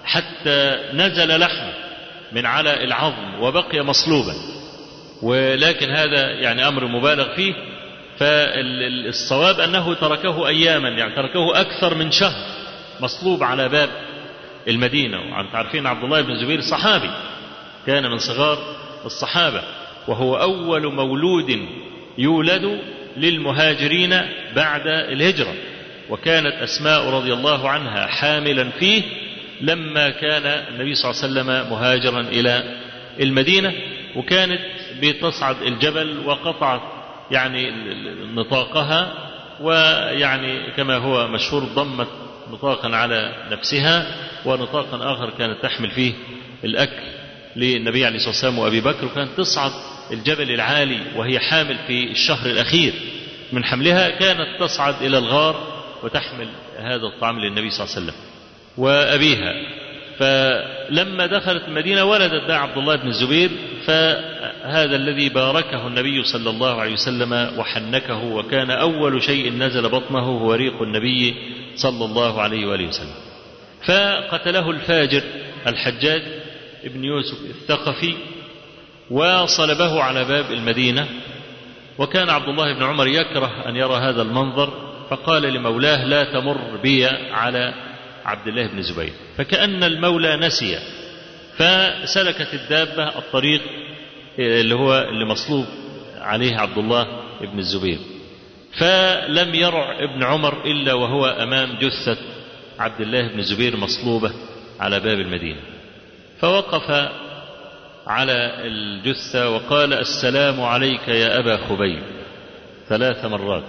[0.05, 1.73] حتى نزل لحمه
[2.33, 4.35] من على العظم وبقي مصلوبا.
[5.23, 7.55] ولكن هذا يعني أمر مبالغ فيه.
[8.19, 12.47] فالصواب أنه تركه أياما يعني تركه أكثر من شهر
[13.01, 13.89] مصلوب على باب
[14.69, 15.21] المدينة.
[15.21, 17.11] وعن عارفين عبد الله بن الزبير صحابي.
[17.87, 18.59] كان من صغار
[19.05, 19.63] الصحابة
[20.09, 21.69] وهو أول مولود
[22.19, 22.81] يولد
[23.17, 24.21] للمهاجرين
[24.57, 25.55] بعد الهجرة.
[26.11, 29.03] وكانت أسماء رضي الله عنها حاملا فيه
[29.61, 32.77] لما كان النبي صلى الله عليه وسلم مهاجرا إلى
[33.21, 33.73] المدينة.
[34.17, 34.61] وكانت
[35.03, 36.81] بتصعد الجبل وقطعت
[37.31, 37.71] يعني
[38.35, 39.13] نطاقها
[39.61, 42.09] ويعني كما هو مشهور ضمت
[42.53, 44.07] نطاقا على نفسها
[44.45, 46.13] ونطاقا آخر كانت تحمل فيه
[46.65, 47.24] الأكل.
[47.57, 49.73] للنبي عليه الصلاة والسلام وأبي بكر وكانت تصعد
[50.13, 52.93] الجبل العالي وهي حامل في الشهر الأخير.
[53.53, 58.15] من حملها كانت تصعد إلى الغار وتحمل هذا الطعام للنبي صلى الله عليه وسلم
[58.77, 59.53] وأبيها.
[60.19, 63.51] فلما دخلت المدينة ولدت بها عبد الله بن الزبير
[63.87, 70.55] فهذا الذي باركه النبي صلى الله عليه وسلم وحنكه وكان أول شيء نزل بطنه هو
[70.55, 71.35] ريق النبي
[71.77, 73.15] صلى الله عليه وآله وسلم.
[73.87, 75.23] فقتله الفاجر
[75.67, 76.23] الحجاج
[76.85, 78.15] ابن يوسف الثقفي
[79.11, 81.09] وصلبه على باب المدينة
[81.99, 87.07] وكان عبد الله بن عمر يكره أن يرى هذا المنظر فقال لمولاه لا تمر بي
[87.07, 87.75] على
[88.25, 90.79] عبد الله بن الزبير فكأن المولى نسي
[91.57, 93.63] فسلكت الدابة الطريق
[94.39, 95.67] اللي هو اللي مصلوب
[96.19, 97.07] عليه عبد الله
[97.41, 97.99] بن الزبير.
[98.79, 102.17] فلم يرع ابن عمر إلا وهو أمام جثة
[102.79, 104.33] عبد الله بن الزبير مصلوبة
[104.81, 105.61] على باب المدينة.
[106.45, 107.11] فوقف
[108.07, 112.03] على الجثة وقال السلام عليك يا أبا خبيب
[112.89, 113.65] ثلاث مرات.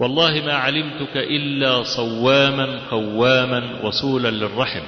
[0.00, 4.82] والله ما علمتك إلا صواما قواما وصولا للرحم.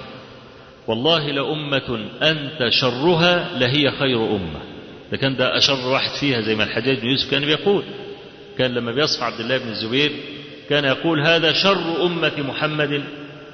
[0.86, 4.60] والله لأمة أنت شرها لهي خير أمة.
[5.12, 7.82] ده كان ده أشر واحد فيها زي ما الحجاج بن يوسف كان بيقول.
[8.58, 10.12] كان لما بيصفى عبد الله بن الزبير
[10.68, 13.02] كان يقول هذا شر أمة محمد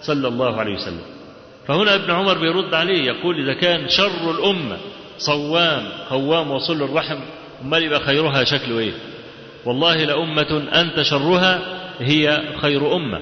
[0.02, 1.15] صلى الله عليه وسلم.
[1.68, 4.76] فهنا ابن عمر بيرد عليه يقول إذا كان شر الأمة
[5.18, 7.18] صوام قوام وصل الرحم
[7.62, 8.92] أمال يبقى خيرها شكله إيه؟
[9.64, 11.60] والله لأمة أنت شرها
[12.00, 13.20] هي خير أمة.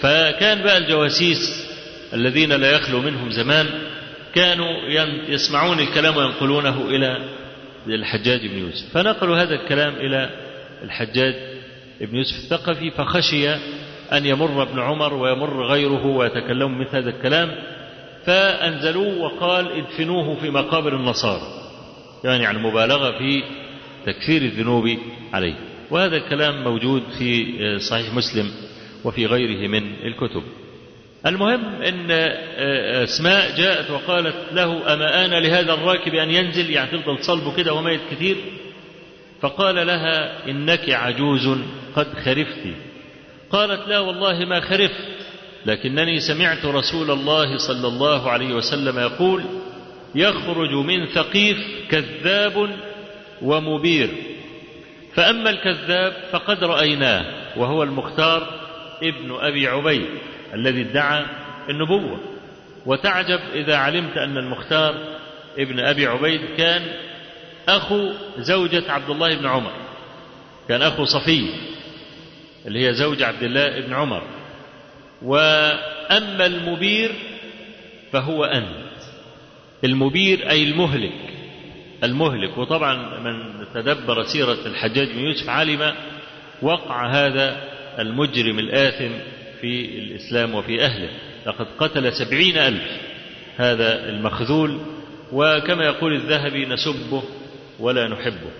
[0.00, 1.38] فكان بقى الجواسيس
[2.14, 3.66] الذين لا يخلو منهم زمان
[4.34, 4.68] كانوا
[5.28, 7.18] يسمعون الكلام وينقلونه إلى
[7.86, 8.92] الحجاج بن يوسف.
[8.94, 10.30] فنقلوا هذا الكلام إلى
[10.82, 11.34] الحجاج
[12.02, 13.50] ابن يوسف الثقفي فخشي
[14.12, 17.50] أن يمر ابن عمر ويمر غيره ويتكلم مثل هذا الكلام.
[18.30, 21.42] فأنزلوه وقال ادفنوه في مقابر النصارى.
[22.24, 23.42] يعني عن مبالغة في
[24.06, 24.98] تكفير الذنوب
[25.32, 25.54] عليه.
[25.90, 28.50] وهذا الكلام موجود في صحيح مسلم
[29.04, 30.42] وفي غيره من الكتب.
[31.26, 32.10] المهم إن
[33.02, 38.00] أسماء جاءت وقالت له أما آن لهذا الراكب أن ينزل يعني تفضل صلبه كده وميت
[38.10, 38.36] كثير؟
[39.40, 41.58] فقال لها إنك عجوز
[41.96, 42.74] قد خرفت.
[43.50, 45.04] قالت لا والله ما خرفت.
[45.66, 49.44] لكنني سمعت رسول الله صلى الله عليه وسلم يقول
[50.14, 51.58] يخرج من ثقيف
[51.90, 52.70] كذاب
[53.42, 54.10] ومبير.
[55.14, 57.24] فأما الكذاب فقد رأيناه
[57.56, 58.60] وهو المختار
[59.02, 60.06] ابن أبي عبيد
[60.54, 61.26] الذي ادعى
[61.70, 62.20] النبوة.
[62.86, 64.94] وتعجب إذا علمت أن المختار
[65.58, 66.82] ابن أبي عبيد كان
[67.68, 69.72] أخو زوجة عبد الله بن عمر
[70.68, 71.50] كان أخو صفية
[72.66, 74.22] اللي هي زوج عبد الله بن عمر.
[75.22, 77.12] وأما المبير
[78.12, 78.90] فهو أنت.
[79.84, 81.12] المبير أي المهلك.
[82.04, 82.58] المهلك.
[82.58, 85.94] وطبعا من تدبر سيرة الحجاج بن يوسف علم
[86.62, 87.68] وقع هذا
[87.98, 89.10] المجرم الآثم
[89.60, 91.10] في الإسلام وفي أهله.
[91.46, 93.00] لقد قتل سبعين ألف.
[93.56, 94.80] هذا المخذول.
[95.32, 97.22] وكما يقول الذهبي نسبه
[97.78, 98.50] ولا نحبه.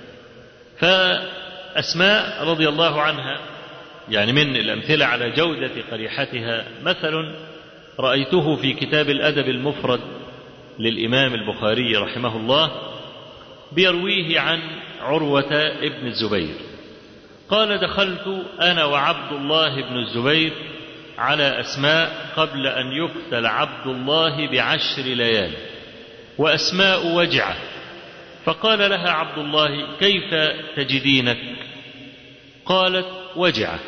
[0.78, 3.40] فأسماء رضي الله عنها
[4.10, 7.34] يعني من الأمثلة على جودة قريحتها مثل
[8.00, 10.00] رأيته في كتاب الأدب المفرد
[10.78, 12.70] للإمام البخاري رحمه الله
[13.72, 14.60] بيرويه عن
[15.00, 15.52] عروة
[15.82, 16.54] ابن الزبير.
[17.48, 20.52] قال دخلت أنا وعبد الله بن الزبير
[21.18, 25.50] على أسماء قبل أن يقتل عبد الله بعشر ليال
[26.38, 27.56] وأسماء وجعة.
[28.44, 30.34] فقال لها عبد الله كيف
[30.76, 31.38] تجدينك؟
[32.64, 33.06] قالت
[33.36, 33.78] وجعة.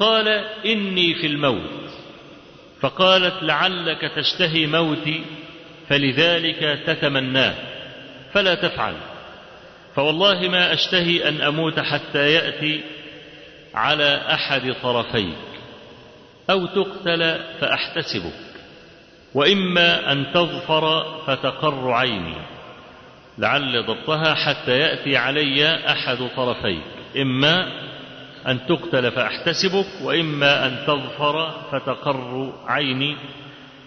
[0.00, 0.28] قال
[0.66, 1.90] إني في الموت.
[2.80, 5.24] فقالت لعلك تشتهي موتي
[5.88, 7.54] فلذلك تتمناه
[8.32, 8.94] فلا تفعل.
[9.96, 12.80] فوالله ما أشتهي أن أموت حتى يأتي
[13.74, 15.36] على أحد طرفيك
[16.50, 18.32] أو تقتل فأحتسبك
[19.34, 22.36] وإما أن تظفر فتقر عيني.
[23.38, 26.82] لعل ضبطها حتى يأتي علي أحد طرفيك
[27.16, 27.72] إما
[28.46, 33.16] أن تقتل فأحتسبك وإما أن تظفر فتقر عيني.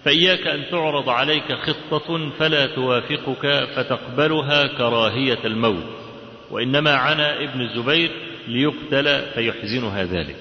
[0.06, 5.84] فإياك أن تعرض عليك خطة فلا توافقك فتقبلها كراهية الموت.
[6.52, 8.12] وإنما عنا ابن الزبير
[8.48, 10.36] ليقتل فيحزنها ذلك.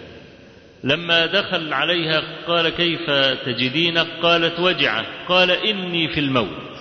[0.84, 3.10] لما دخل عليها قال كيف
[3.46, 6.72] تجدينك قالت وجعة قال إني في الموت.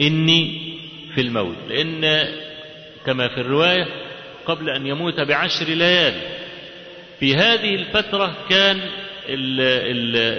[0.00, 0.72] إني
[1.14, 1.56] في الموت.
[1.68, 2.28] لأن
[3.06, 3.86] كما في الرواية
[4.46, 6.39] قبل أن يموت بعشر ليال
[7.20, 8.80] في هذه الفترة كان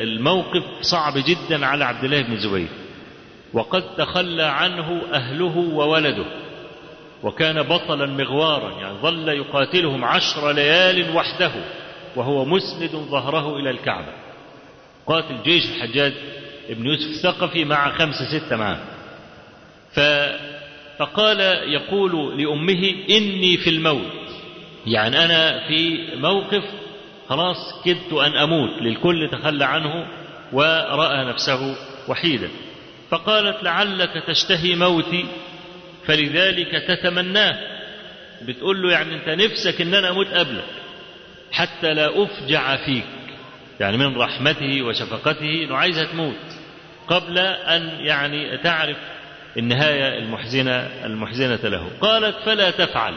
[0.04, 2.68] الموقف صعب جدا على عبد الله بن الزبير
[3.54, 6.26] وقد تخلى عنه أهله وولده.
[7.24, 11.52] وكان بطلا مغوارا يعني ظل يقاتلهم عشر ليال وحده
[12.16, 14.14] وهو مسند ظهره إلى الكعبة.
[15.08, 16.14] قاتل جيش الحجاج
[16.70, 18.80] ابن يوسف الثقفي مع خمسة ستة معه.
[21.00, 21.40] فقال
[21.74, 24.31] يقول لأمه إني في الموت.
[24.86, 26.64] يعني أنا في موقف
[27.30, 30.08] خلاص كدت أن أموت للكل تخلى عنه
[30.54, 31.76] ورأى نفسه
[32.08, 32.50] وحيدا.
[33.10, 35.26] فقالت لعلك تشتهي موتي
[36.06, 37.58] فلذلك تتمناه.
[38.42, 40.66] بتقول له يعني أنت نفسك إن أنا أموت قبلك
[41.52, 43.06] حتى لا أفجع فيك.
[43.80, 46.36] يعني من رحمته وشفقته إنه عايزها تموت
[47.08, 48.98] قبل أن يعني تعرف
[49.58, 51.90] النهاية المحزنه المحزنة له.
[52.02, 53.14] قالت فلا تفعل.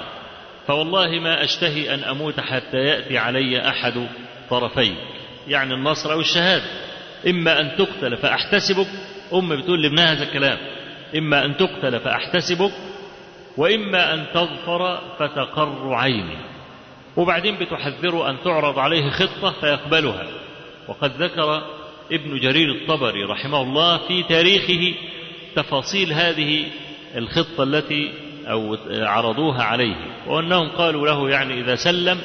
[0.66, 4.08] فوالله ما أشتهي أن أموت حتى يأتي علي أحد
[4.50, 4.96] طرفيك
[5.48, 6.64] يعني النصر أو الشهادة.
[7.26, 8.86] إما أن تقتل فأحتسبك.
[9.34, 10.58] أم بتقول لابنها هذا الكلام.
[11.16, 12.72] إما أن تقتل فأحتسبك.
[13.56, 16.36] وإما أن تظفر فتقر عيني.
[17.16, 20.26] وبعدين بتحذره أن تعرض عليه خطة فيقبلها.
[20.88, 21.62] وقد ذكر
[22.12, 24.94] ابن جرير الطبري رحمه الله في تاريخه
[25.56, 26.66] تفاصيل هذه
[27.16, 28.12] الخطة التي
[28.46, 29.96] أو عرضوها عليه.
[30.26, 32.18] وأنهم قالوا له يعني إذا سلم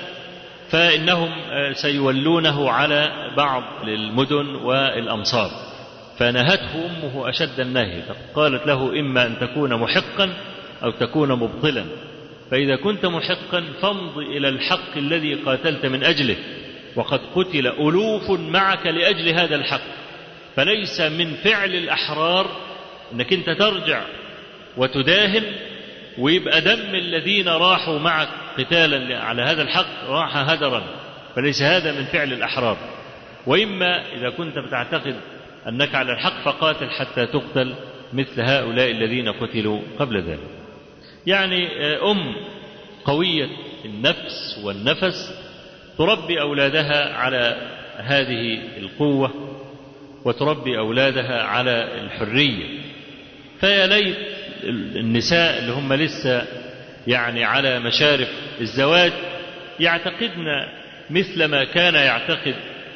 [0.69, 1.29] فإنهم
[1.73, 5.51] سيولونه على بعض المدن والأمصار.
[6.17, 8.03] فنهته أمه أشد النهي
[8.35, 10.33] قالت له إما أن تكون محقا
[10.83, 11.85] أو تكون مبطلا.
[12.51, 16.35] فإذا كنت محقا فامض إلى الحق الذي قاتلت من أجله
[16.95, 19.99] وقد قتل ألوف معك لأجل هذا الحق.
[20.55, 22.47] فليس من فعل الأحرار
[23.13, 24.01] أنك أنت ترجع
[24.77, 25.43] وتداهن
[26.19, 30.83] ويبقى دم الذين راحوا معك قتالا على هذا الحق راح هدرا
[31.35, 32.77] فليس هذا من فعل الأحرار.
[33.47, 35.15] وإما إذا كنت بتعتقد
[35.67, 37.75] أنك على الحق فقاتل حتى تقتل
[38.13, 40.49] مثل هؤلاء الذين قتلوا قبل ذلك.
[41.27, 42.35] يعني أم
[43.05, 43.49] قوية
[43.85, 45.33] النفس والنفس
[45.97, 49.31] تربي أولادها على هذه القوة
[50.25, 52.79] وتربي أولادها على الحرية.
[53.59, 54.17] فيا ليت
[54.95, 56.47] النساء اللي هم لسه
[57.07, 58.27] يعني على مشارف
[58.61, 59.11] الزواج
[59.79, 60.45] يعتقدن
[61.09, 62.55] مثل ما كان يعتقد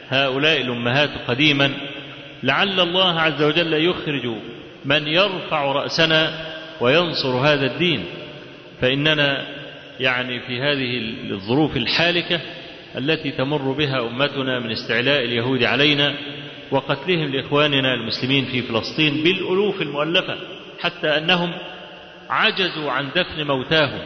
[0.10, 1.72] هؤلاء الأمهات قديما.
[2.44, 4.36] لعل الله عز وجل يخرج
[4.86, 6.34] من يرفع رأسنا
[6.82, 8.06] وينصر هذا الدين.
[8.82, 9.48] فإننا
[10.00, 12.42] يعني في هذه الظروف الحالكة
[12.98, 16.16] التي تمر بها أمتنا من استعلاء اليهود علينا
[16.72, 20.38] وقتلهم لإخواننا المسلمين في فلسطين بالألوف المؤلفة.
[20.84, 21.54] حتى أنهم
[22.30, 24.00] عجزوا عن دفن موتاهم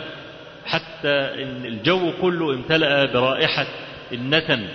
[0.65, 3.67] حتى إن الجو كله امتلأ برائحة
[4.13, 4.67] النتن.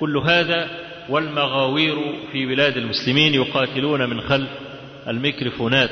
[0.00, 0.68] كل هذا
[1.08, 1.96] والمغاوير
[2.32, 4.48] في بلاد المسلمين يقاتلون من خلف
[5.08, 5.90] الميكروفونات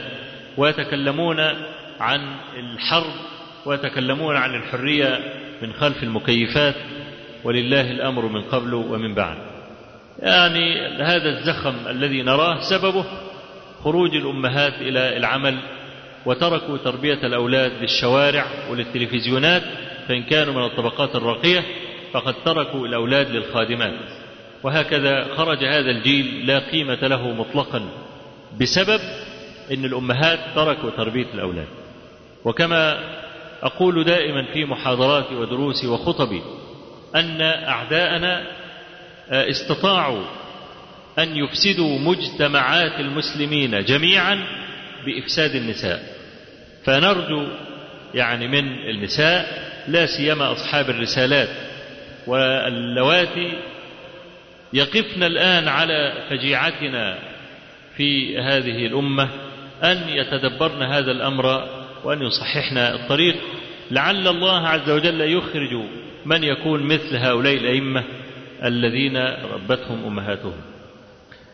[0.56, 1.40] ويتكلمون
[2.00, 3.12] عن الحرب
[3.66, 5.18] ويتكلمون عن الحرية
[5.62, 6.74] من خلف المكيفات
[7.44, 9.36] ولله الأمر من قبل ومن بعد.
[10.18, 13.04] يعني هذا الزخم الذي نراه سببه
[13.84, 15.58] خروج الأمهات إلى العمل
[16.26, 19.62] وتركوا تربية الأولاد للشوارع وللتلفزيونات
[20.08, 21.64] فإن كانوا من الطبقات الراقية
[22.12, 23.94] فقد تركوا الأولاد للخادمات.
[24.62, 27.88] وهكذا خرج هذا الجيل لا قيمة له مطلقا
[28.60, 29.00] بسبب
[29.72, 31.68] أن الأمهات تركوا تربية الأولاد.
[32.44, 32.98] وكما
[33.62, 36.42] أقول دائما في محاضراتي ودروسي وخطبي
[37.14, 38.46] أن أعداءنا
[39.30, 40.24] استطاعوا
[41.18, 44.46] أن يفسدوا مجتمعات المسلمين جميعا
[45.06, 46.02] بإفساد النساء.
[46.84, 47.46] فنرجو
[48.14, 51.48] يعني من النساء لا سيما أصحاب الرسالات
[52.26, 53.52] واللواتي
[54.72, 57.18] يقفن الآن على فجيعتنا
[57.96, 59.28] في هذه الأمة
[59.82, 61.68] أن يتدبرن هذا الأمر
[62.04, 63.36] وأن يصححن الطريق.
[63.90, 65.74] لعل الله عز وجل يخرج
[66.24, 68.04] من يكون مثل هؤلاء الأئمة
[68.64, 69.16] الذين
[69.52, 70.71] ربتهم أمهاتهم.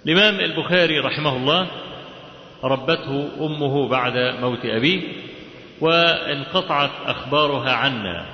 [0.07, 1.66] الإمام البخاري رحمه الله
[2.64, 5.03] ربته أمه بعد موت أبيه
[5.80, 8.26] وانقطعت أخبارها عنا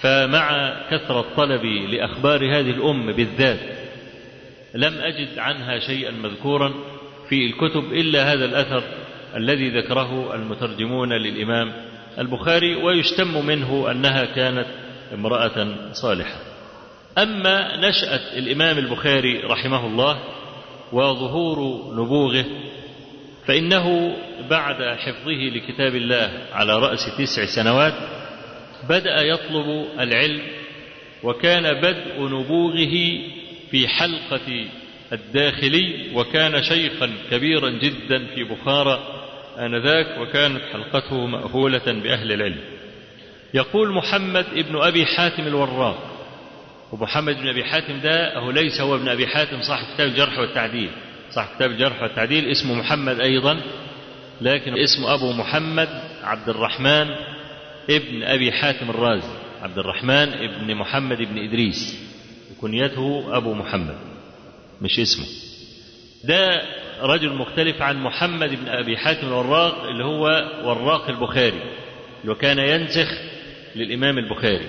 [0.00, 3.60] فمع كثرة طلبي لأخبار هذه الأم بالذات
[4.74, 6.74] لم أجد عنها شيئا مذكورا
[7.28, 8.82] في الكتب إلا هذا الأثر
[9.36, 11.72] الذي ذكره المترجمون للإمام
[12.18, 14.66] البخاري ويشتم منه أنها كانت
[15.14, 16.36] امرأة صالحة.
[17.18, 20.18] أما نشأة الإمام البخاري رحمه الله
[20.94, 21.58] وظهور
[21.94, 22.44] نبوغه
[23.46, 24.16] فإنه
[24.50, 27.94] بعد حفظه لكتاب الله على رأس تسع سنوات
[28.88, 30.42] بدأ يطلب العلم
[31.22, 33.18] وكان بدء نبوغه
[33.70, 34.66] في حلقة
[35.12, 39.02] الداخلي وكان شيخا كبيرا جدا في بخارى
[39.58, 42.60] آنذاك وكانت حلقته مأهولة بأهل العلم.
[43.54, 46.13] يقول محمد ابن أبي حاتم الوراق
[46.92, 50.90] ومحمد بن أبي حاتم ده هو ليس هو ابن أبي حاتم صاحب كتاب الجرح والتعديل.
[51.30, 53.60] صاحب كتاب الجرح والتعديل اسمه محمد أيضا
[54.40, 55.88] لكن اسمه أبو محمد
[56.22, 57.10] عبد الرحمن
[57.90, 59.28] ابن أبي حاتم الرازي.
[59.62, 61.98] عبد الرحمن ابن محمد ابن إدريس.
[62.52, 63.96] وكنيته أبو محمد
[64.82, 65.26] مش اسمه.
[66.24, 66.62] ده
[67.02, 70.26] رجل مختلف عن محمد بن أبي حاتم الوراق اللي هو
[70.64, 71.62] وراق البخاري
[72.24, 73.08] اللي كان ينسخ
[73.76, 74.66] للإمام البخاري.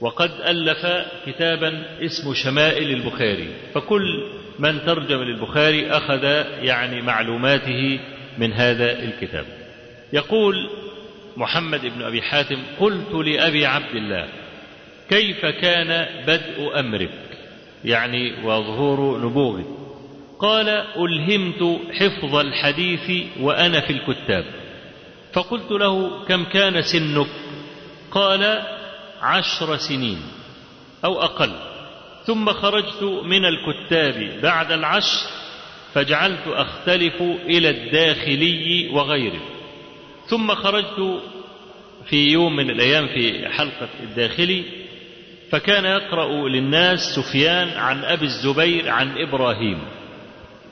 [0.00, 0.86] وقد ألف
[1.26, 6.24] كتابا اسمه شمائل البخاري فكل من ترجم للبخاري أخذ
[6.62, 8.00] يعني معلوماته
[8.38, 9.46] من هذا الكتاب.
[10.12, 10.70] يقول
[11.36, 14.28] محمد بن أبي حاتم قلت لأبي عبد الله
[15.10, 17.10] كيف كان بدء أمرك؟
[17.84, 19.66] يعني وظهور نبوغك.
[20.38, 24.44] قال ألهمت حفظ الحديث وأنا في الكتاب.
[25.32, 27.26] فقلت له كم كان سنك؟
[28.10, 28.62] قال
[29.20, 30.22] عشر سنين
[31.04, 31.52] أو أقل.
[32.24, 35.28] ثم خرجت من الكتاب بعد العشر
[35.94, 39.40] فجعلت أختلف إلى الداخلي وغيره.
[40.26, 41.22] ثم خرجت
[42.06, 44.64] في يوم من الأيام في حلقة الداخلي
[45.50, 49.78] فكان يقرأ للناس سفيان عن أبي الزبير عن إبراهيم.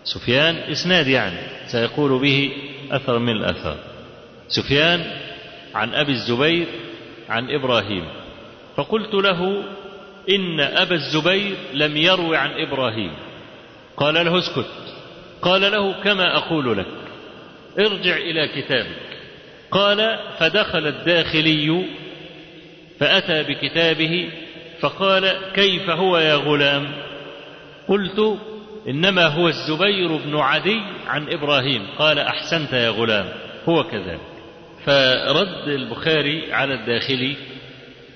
[0.05, 2.53] سفيان إسناد يعني سيقول به
[2.91, 3.77] أثر من الأثار
[4.49, 5.21] سفيان
[5.75, 6.67] عن أبي الزبير
[7.29, 8.05] عن إبراهيم.
[8.77, 9.65] فقلت له
[10.31, 13.13] إن أبا الزبير لم يروي عن إبراهيم.
[13.97, 14.71] قال له اسكت.
[15.43, 16.87] قال له كما أقول لك.
[17.79, 19.19] ارجع إلى كتابك.
[19.71, 21.85] قال فدخل الداخلي
[23.01, 24.31] فأتى بكتابه
[24.81, 26.93] فقال كيف هو يا غلام؟
[27.89, 28.39] قلت
[28.89, 31.87] إنما هو الزبير بن عدي عن إبراهيم.
[31.99, 33.29] قال أحسنت يا غلام.
[33.69, 34.21] هو كذلك.
[34.85, 37.37] فرد البخاري على الداخلي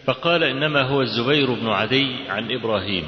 [0.07, 3.05] فقال إنما هو الزبير بن عدي عن إبراهيم.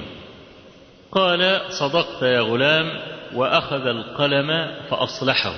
[1.12, 3.00] قال صدقت يا غلام
[3.34, 5.54] وأخذ القلم فأصلحه.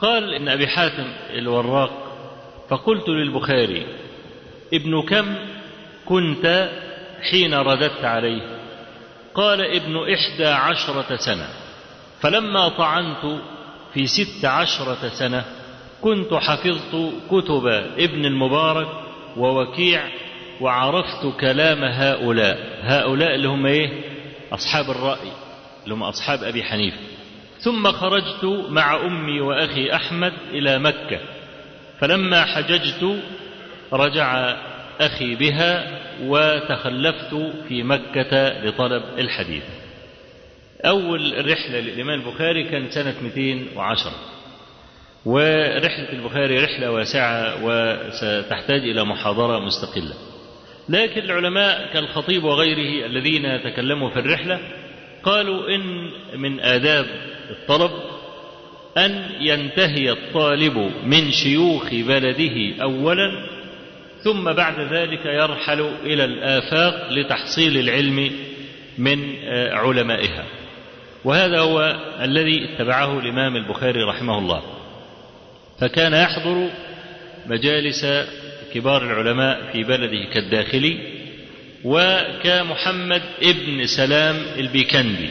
[0.00, 1.90] قال إن أبي حاتم الوراق
[2.70, 3.86] فقلت للبخاري
[4.74, 5.34] ابن كم
[6.06, 6.70] كنت
[7.30, 8.58] حين رددت عليه؟
[9.34, 11.48] قال ابن إحدى عشرة سنة.
[12.20, 13.40] فلما طعنت
[13.94, 15.44] في ست عشرة سنة
[16.02, 17.66] كنت حفظت كتب
[17.98, 18.88] ابن المبارك
[19.36, 20.02] ووكيع
[20.60, 22.58] وعرفت كلام هؤلاء.
[22.82, 23.90] هؤلاء اللي هم إيه؟
[24.52, 25.32] أصحاب الرأي
[25.84, 26.96] اللي هم أصحاب أبي حنيفة.
[27.58, 31.20] ثم خرجت مع أمي وأخي أحمد إلى مكة.
[32.00, 33.22] فلما حججت
[33.92, 34.56] رجع
[35.00, 37.34] أخي بها وتخلفت
[37.68, 39.62] في مكة لطلب الحديث.
[40.84, 44.12] أول رحلة للإمام البخاري كانت سنة 210
[45.24, 50.14] ورحلة البخاري رحلة واسعة وستحتاج إلى محاضرة مستقلة.
[50.88, 54.60] لكن العلماء كالخطيب وغيره الذين تكلموا في الرحلة
[55.22, 57.06] قالوا إن من آداب
[57.50, 57.90] الطلب
[58.98, 63.46] أن ينتهي الطالب من شيوخ بلده أولا
[64.24, 68.30] ثم بعد ذلك يرحل إلى الآفاق لتحصيل العلم
[68.98, 69.34] من
[69.72, 70.44] علمائها.
[71.24, 74.62] وهذا هو الذي اتبعه الإمام البخاري رحمه الله.
[75.80, 76.68] فكان يحضر
[77.46, 78.04] مجالس
[78.74, 80.98] كبار العلماء في بلده كالداخلي
[81.84, 85.28] وكمحمد ابن سلام البيكندي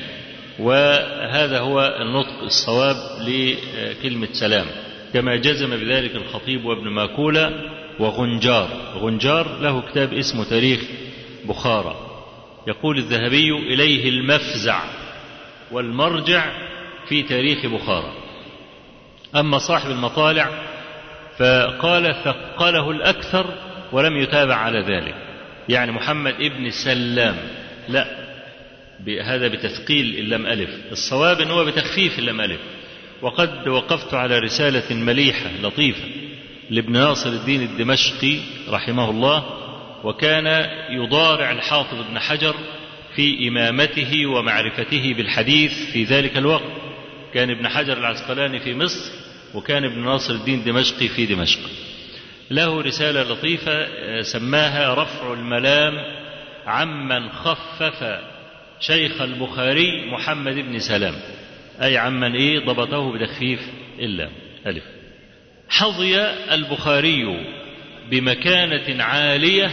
[0.59, 4.65] وهذا هو النطق الصواب لكلمة سلام.
[5.13, 7.51] كما جزم بذلك الخطيب وابن ماكولة
[7.99, 8.69] وغنجار.
[8.95, 10.79] غنجار له كتاب اسمه تاريخ
[11.45, 11.95] بخارى.
[12.67, 14.83] يقول الذهبي إليه المفزع
[15.71, 16.51] والمرجع
[17.09, 18.13] في تاريخ بخارى.
[19.35, 20.49] أما صاحب المطالع
[21.38, 23.53] فقال ثقله الأكثر
[23.91, 25.15] ولم يتابع على ذلك.
[25.69, 27.35] يعني محمد ابن سلام.
[27.89, 28.27] لا
[29.23, 30.69] هذا بتثقيل اللام ألف.
[30.91, 32.59] الصواب أنه بتخفيف اللام ألف.
[33.21, 36.03] وقد وقفت على رسالة مليحة لطيفة
[36.69, 38.38] لابن ناصر الدين الدمشقي
[38.69, 39.45] رحمه الله
[40.03, 42.55] وكان يضارع الحافظ ابن حجر
[43.15, 46.71] في إمامته ومعرفته بالحديث في ذلك الوقت.
[47.33, 49.11] كان ابن حجر العسقلاني في مصر
[49.53, 51.59] وكان ابن ناصر الدين دمشقي في دمشق.
[52.51, 53.87] له رسالة لطيفة
[54.21, 55.93] سماها رفع الملام
[56.65, 58.19] عمن خفف
[58.79, 61.13] شيخ البخاري محمد بن سلام.
[61.81, 63.59] أي عمن إيه؟ ضبطه بتخفيف
[63.99, 64.29] إلا.
[64.67, 64.83] ألف.
[65.69, 66.21] حظي
[66.51, 67.45] البخاري
[68.11, 69.71] بمكانة عالية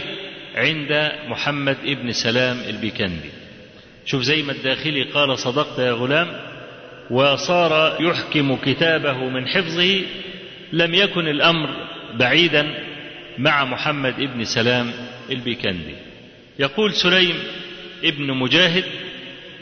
[0.55, 3.29] عند محمد ابن سلام البيكندي.
[4.05, 6.54] شوف زي ما الداخلي قال صدقت يا غلام
[7.09, 10.01] وصار يحكم كتابه من حفظه
[10.71, 11.69] لم يكن الأمر
[12.13, 12.83] بعيدا
[13.37, 14.91] مع محمد ابن سلام
[15.31, 15.95] البيكندي.
[16.59, 17.35] يقول سليم
[18.03, 18.83] ابن مجاهد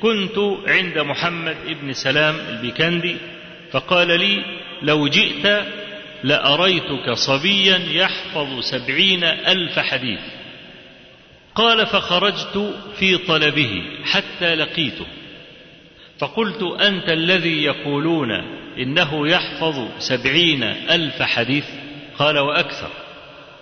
[0.01, 0.37] كنت
[0.67, 3.17] عند محمد ابن سلام البيكندي
[3.71, 4.43] فقال لي
[4.81, 5.65] لو جئت
[6.23, 10.19] لأريتك صبيا يحفظ سبعين ألف حديث.
[11.55, 15.05] قال فخرجت في طلبه حتى لقيته.
[16.19, 18.31] فقلت أنت الذي يقولون
[18.77, 21.65] إنه يحفظ سبعين ألف حديث
[22.17, 22.89] قال وأكثر.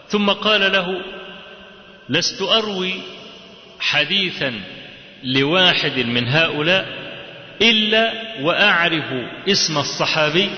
[0.08, 1.02] ثم قال له
[2.10, 2.94] لست أروي
[3.80, 4.54] حديثا
[5.24, 7.02] لواحد من هؤلاء
[7.62, 9.06] إلا وأعرف
[9.48, 10.50] اسم الصحابي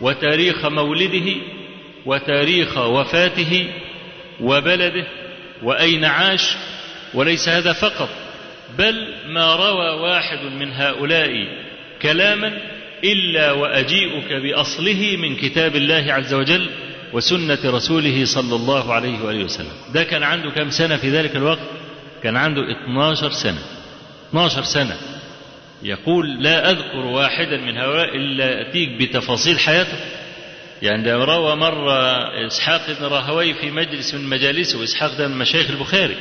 [0.00, 1.34] وتاريخ مولده
[2.06, 3.70] وتاريخ وفاته
[4.40, 5.06] وبلده
[5.62, 6.56] وأين عاش
[7.14, 8.23] وليس هذا فقط.
[8.78, 11.30] بل ما روى واحد من هؤلاء
[12.02, 12.52] كلاما
[13.04, 16.70] إلا وأجيئك بأصله من كتاب الله عز وجل
[17.12, 19.72] وسنة رسوله صلى الله عليه وآله وسلم.
[19.94, 21.58] ده كان عنده كم سنة في ذلك الوقت؟
[22.22, 23.58] كان عنده 12 سنة.
[24.30, 24.96] 12 سنة.
[25.82, 29.98] يقول لا أذكر واحدا من هؤلاء إلا أتيك بتفاصيل حياته.
[30.82, 32.02] يعني ده روى مرة
[32.46, 36.16] إسحاق بن راهوي في مجلس من مجالسه إسحاق ده من مشايخ البخاري.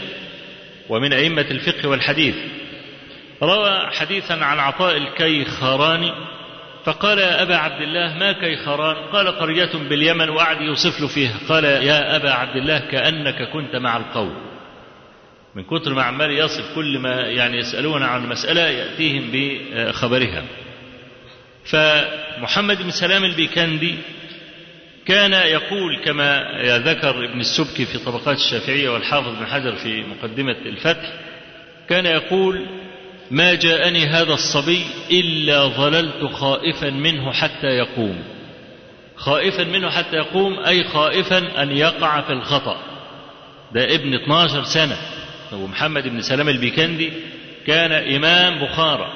[0.90, 2.36] ومن أئمة الفقه والحديث.
[3.44, 6.12] روى حديثا عن عطاء الكيخراني
[6.86, 11.34] فقال يا أبا عبد الله ما كيخران؟ قال قرية باليمن وقعد يوصف له فيها.
[11.50, 14.36] قال يا أبا عبد الله كأنك كنت مع القوم.
[15.56, 20.44] من كثر ما عمال يصف كل ما يعني يسألون عن مسألة يأتيهم بخبرها.
[21.66, 23.98] فمحمد بن سلام البيكندي
[25.06, 31.14] كان يقول كما ذكر ابن السبكي في طبقات الشافعية والحافظ بن حجر في مقدمة الفتح
[31.90, 32.66] كان يقول
[33.32, 34.82] ما جاءني هذا الصبي
[35.12, 38.24] إلا ظللت خائفا منه حتى يقوم.
[39.16, 42.78] خائفا منه حتى يقوم أي خائفا أن يقع في الخطأ.
[43.74, 44.98] ده ابن 12 سنة.
[45.54, 47.14] ومحمد بن سلام البيكندي
[47.68, 49.14] كان إمام بخارى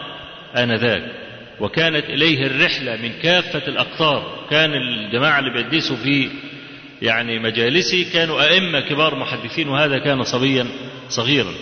[0.57, 1.26] آنذاك.
[1.59, 4.47] وكانت إليه الرحلة من كافة الأقطار.
[4.49, 6.29] كان الجماعة اللي بيدسوا في
[7.01, 10.67] يعني مجالسي كانوا أئمة كبار محدثين وهذا كان صبيا
[11.09, 11.53] صغيرا.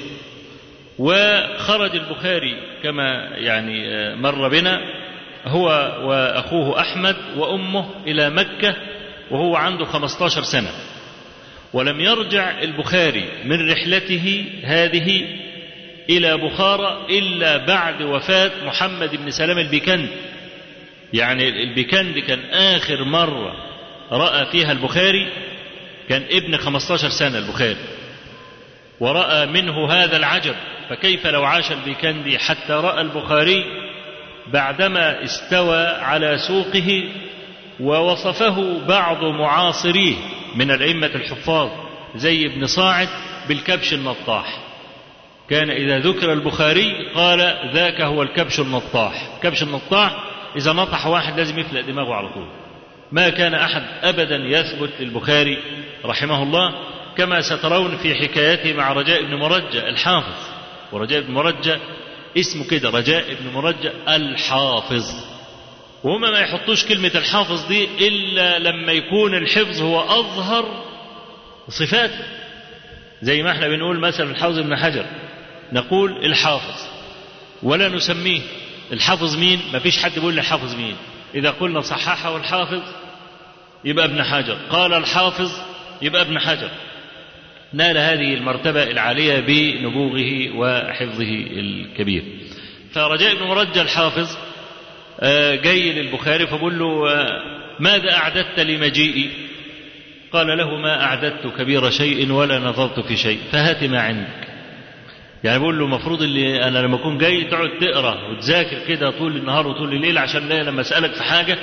[1.00, 3.86] وخرج البخاري كما يعني
[4.16, 4.80] مر بنا
[5.46, 5.68] هو
[6.04, 8.76] وأخوه أحمد وأمه إلى مكة
[9.32, 10.70] وهو عنده 15 سنة.
[11.74, 15.26] ولم يرجع البخاري من رحلته هذه
[16.10, 20.10] إلى بخارى إلا بعد وفاة محمد بن سلام البيكندي
[21.14, 23.54] يعني البيكندي كان آخر مرة
[24.12, 25.28] رأى فيها البخاري
[26.10, 27.78] كان ابن 15 سنة البخاري.
[29.00, 30.56] ورأى منه هذا العجب
[30.90, 33.66] فكيف لو عاش البيكندي حتى رأى البخاري
[34.48, 37.04] بعدما استوى على سوقه
[37.80, 40.16] ووصفه بعض معاصريه
[40.56, 41.70] من الأئمة الحفاظ
[42.16, 43.10] زي ابن صاعد
[43.48, 44.65] بالكبش النطاح.
[45.50, 50.16] كان إذا ذكر البخاري قال ذاك هو الكبش النطاح كبش النطاح
[50.56, 52.48] إذا نطح واحد لازم يفلق دماغه على طول.
[53.12, 55.58] ما كان أحد أبدا يثبت للبخاري
[56.06, 56.76] رحمه الله
[57.18, 60.48] كما سترون في حكايته مع رجاء بن مرجة الحافظ.
[60.92, 61.80] ورجاء بن مرجة
[62.38, 65.26] اسمه كده رجاء بن مرجة الحافظ.
[66.04, 70.84] وهما ما يحطوش كلمة الحافظ دي إلا لما يكون الحفظ هو أظهر
[71.70, 72.26] صفاته.
[73.22, 75.06] زي ما إحنا بنقول مثلا الحافظ ابن حجر.
[75.74, 76.82] نقول الحافظ
[77.64, 78.42] ولا نسميه
[78.92, 80.96] الحافظ مين؟ ما فيش حد بيقول الحافظ مين.
[81.36, 82.82] إذا قلنا صححه الحافظ
[83.86, 84.58] يبقى ابن حجر.
[84.70, 85.52] قال الحافظ
[86.02, 86.70] يبقى ابن حجر.
[87.74, 92.24] نال هذه المرتبة العالية بنبوغه وحفظه الكبير.
[92.94, 94.38] فرجاء بن مرجى الحافظ
[95.64, 97.04] جاي للبخاري فبقول له
[97.80, 99.32] ماذا أعددت لمجيئي؟
[100.34, 104.55] قال له ما أعددت كبير شيء ولا نظرت في شيء فهات ما عندك.
[105.46, 109.68] يعني بقول له المفروض اللي أنا لما أكون جاي تقعد تقرأ وتذاكر كده طول النهار
[109.68, 111.58] وطول الليل عشان لما أسألك في حاجة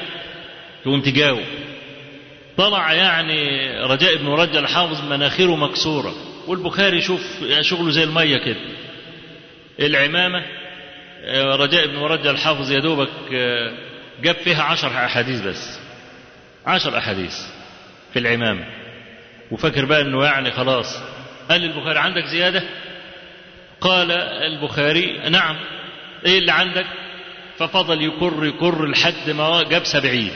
[0.83, 1.43] تقوم تجاوب.
[2.57, 6.15] طلع يعني رجاء بن رجل الحافظ مناخيره مكسورة.
[6.47, 7.21] والبخاري شوف
[7.61, 8.61] شغله زي المية كده.
[9.81, 10.43] العمامة
[11.57, 13.09] رجاء بن مرجع الحافظ يا دوبك
[14.23, 15.79] جاب فيها عشر أحاديث بس.
[16.67, 17.35] عشر أحاديث
[18.13, 18.65] في العمامة.
[19.51, 20.99] وفكر بقى أنه يعني خلاص.
[21.51, 22.63] قال البخاري عندك زيادة؟
[23.83, 25.57] قال البخاري نعم.
[26.27, 26.87] إيه اللي عندك؟
[27.59, 30.31] ففضل يكر يكر لحد ما جاب سبعين.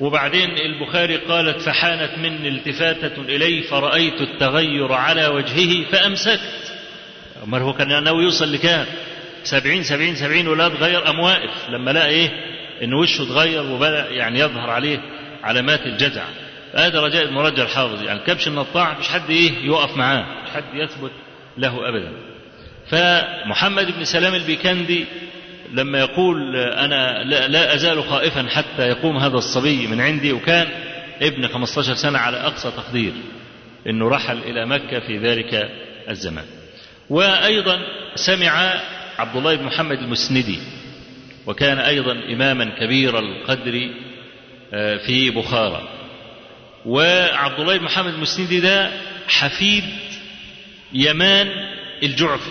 [0.00, 6.72] وبعدين البخاري قالت فحانت مني التفاتة إليه فرأيت التغير على وجهه فأمسكت.
[7.44, 8.86] أمال هو كان ناوي يوصل لكام؟
[9.44, 12.30] سبعين سبعين سبعين ولا تغير أم واقف لما لقى إيه؟
[12.82, 15.00] إن وشه اتغير وبدأ يعني يظهر عليه
[15.42, 16.24] علامات الجزع
[16.74, 18.02] هذا رجاء المرجع الحافظ.
[18.02, 20.26] يعني كبش النطاع مش حد إيه يقف معاه.
[20.44, 21.12] مش حد يثبت
[21.58, 22.29] له أبدا.
[22.90, 25.04] فمحمد بن سلام البيكندي
[25.72, 30.68] لما يقول أنا لا, أزال خائفا حتى يقوم هذا الصبي من عندي وكان
[31.22, 33.12] ابن 15 سنة على أقصى تقدير
[33.86, 35.70] أنه رحل إلى مكة في ذلك
[36.08, 36.44] الزمان.
[37.10, 37.80] وأيضا
[38.14, 38.80] سمع
[39.18, 40.58] عبد الله بن محمد المسندي
[41.46, 43.90] وكان أيضا إماما كبير القدر
[45.06, 45.88] في بخارى.
[46.86, 48.90] وعبد الله بن محمد المسندي ده
[49.28, 49.84] حفيد
[50.92, 51.48] يمان
[52.02, 52.50] الجعفي.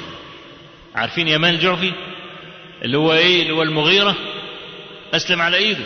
[0.99, 1.91] عارفين يمان الجعفي
[2.85, 4.15] اللي هو إيه؟ اللي هو المغيرة؟
[5.13, 5.85] أسلم على إيده.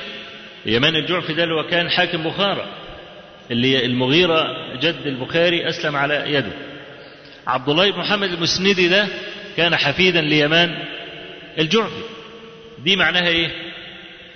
[0.66, 2.66] يمان الجعفي ده اللي هو كان حاكم بخارى
[3.52, 4.44] اللي المغيرة
[4.76, 6.52] جد البخاري أسلم على يده.
[7.48, 9.08] عبد الله بن محمد المسندي ده
[9.58, 10.84] كان حفيدا ليمان
[11.60, 12.04] الجعفي
[12.80, 13.52] دي معناها إيه؟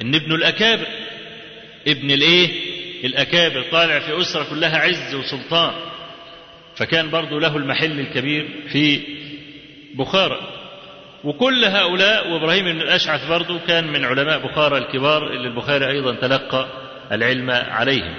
[0.02, 0.88] إن ابن الأكابر
[1.88, 2.50] ابن الإيه؟
[3.04, 5.74] الأكابر طالع في أسرة كلها عز وسلطان.
[6.76, 9.00] فكان برضه له المحل الكبير في
[9.96, 10.57] بخارى
[11.28, 16.68] وكل هؤلاء وإبراهيم بن الأشعث برضه كان من علماء بخارى الكبار اللي البخاري أيضا تلقى
[17.12, 18.16] العلم عليهم.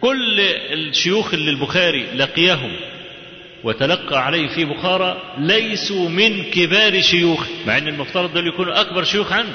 [0.00, 0.40] كل
[0.72, 2.72] الشيوخ اللي البخاري لقيهم
[3.64, 9.32] وتلقى عليه في بخارى ليسوا من كبار شيوخ مع إن المفترض دول يكونوا أكبر شيوخ
[9.32, 9.52] عنه.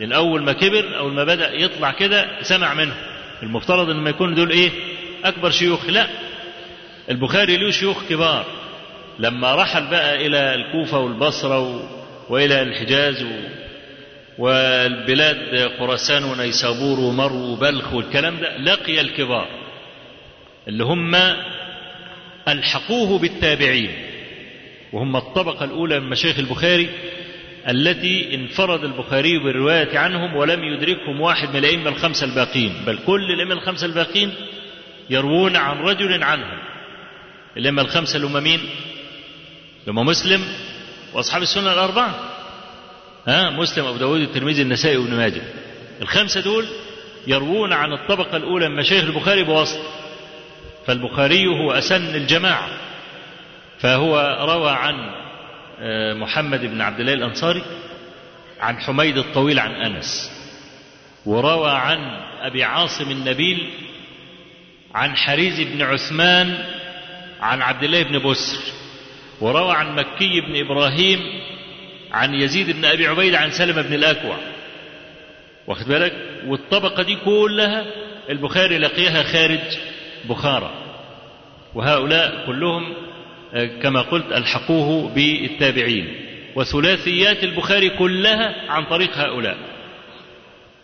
[0.00, 2.94] لأن أول ما كبر أول ما بدأ يطلع كده سمع منه.
[3.42, 4.70] المفترض إن ما يكون دول إيه؟
[5.24, 5.90] أكبر شيوخ.
[5.90, 6.06] لا
[7.10, 8.44] البخاري له شيوخ كبار.
[9.18, 11.80] لما رحل بقى إلى الكوفة والبصرة و...
[12.28, 13.28] وإلى الحجاز و...
[14.38, 19.48] والبلاد خراسان ونيسابور ومرو وبلخ والكلام ده لقي الكبار
[20.68, 21.14] اللي هم
[22.48, 23.90] ألحقوه بالتابعين
[24.92, 26.88] وهم الطبقة الأولى من مشايخ البخاري
[27.68, 33.54] التي انفرد البخاري بالرواية عنهم ولم يدركهم واحد من الأئمة الخمسة الباقين بل كل الأئمة
[33.54, 34.34] الخمسة الباقين
[35.10, 36.58] يروون عن رجل عنهم
[37.56, 38.60] الأئمة الخمسة اللي هم مين؟
[39.88, 40.44] هم مسلم
[41.12, 42.14] وأصحاب السنة الأربعة.
[43.26, 45.42] ها مسلم أبو داود الترمذي النسائي وابن ماجه.
[46.02, 46.66] الخمسة دول
[47.26, 49.82] يروون عن الطبقة الأولى من مشايخ البخاري بواسطة.
[50.86, 52.68] فالبخاري هو أسن الجماعة.
[53.78, 54.94] فهو روى عن
[56.20, 57.62] محمد بن عبد الله الأنصاري
[58.60, 60.30] عن حميد الطويل عن أنس.
[61.26, 61.98] وروى عن
[62.40, 63.70] أبي عاصم النبيل
[64.94, 66.64] عن حريز بن عثمان
[67.40, 68.58] عن عبد الله بن بسر.
[69.40, 71.20] وروى عن مكي بن إبراهيم
[72.12, 74.36] عن يزيد بن أبي عبيد عن سلمة بن الأكوع.
[75.66, 76.12] واخد بالك؟
[76.46, 77.86] والطبقة دي كلها
[78.30, 79.78] البخاري لقيها خارج
[80.24, 80.70] بخارى.
[81.74, 82.94] وهؤلاء كلهم
[83.82, 86.14] كما قلت ألحقوه بالتابعين.
[86.54, 89.56] وثلاثيات البخاري كلها عن طريق هؤلاء.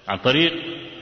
[0.09, 0.53] عن طريق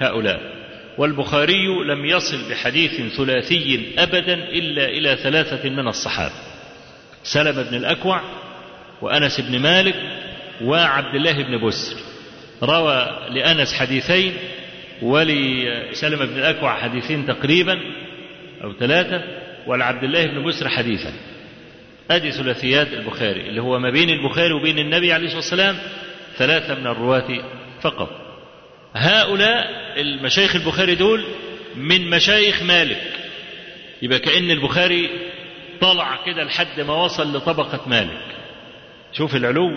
[0.01, 0.63] هؤلاء.
[0.99, 6.52] والبخاري لم يصل بحديث ثلاثي أبدا إلا إلى ثلاثة من الصحابة.
[7.25, 8.21] سلم بن الأكوع
[9.03, 9.95] وأنس بن مالك
[10.65, 11.97] وعبد الله بن بسر.
[12.63, 14.35] روى لأنس حديثين
[15.03, 17.81] ولسلم بن الأكوع حديثين تقريبا
[18.65, 19.23] أو ثلاثة
[19.67, 21.13] ولعبد الله بن بسر حديثا.
[22.11, 25.79] أدي ثلاثيات البخاري اللي هو ما بين البخاري وبين النبي عليه الصلاة والسلام
[26.37, 27.45] ثلاثة من الرواة
[27.81, 28.11] فقط.
[28.95, 29.67] هؤلاء
[30.01, 31.25] المشايخ البخاري دول
[31.77, 33.03] من مشايخ مالك.
[34.03, 35.11] يبقى كأن البخاري
[35.83, 38.23] طلع كده لحد ما وصل لطبقة مالك.
[39.13, 39.71] شوف العلو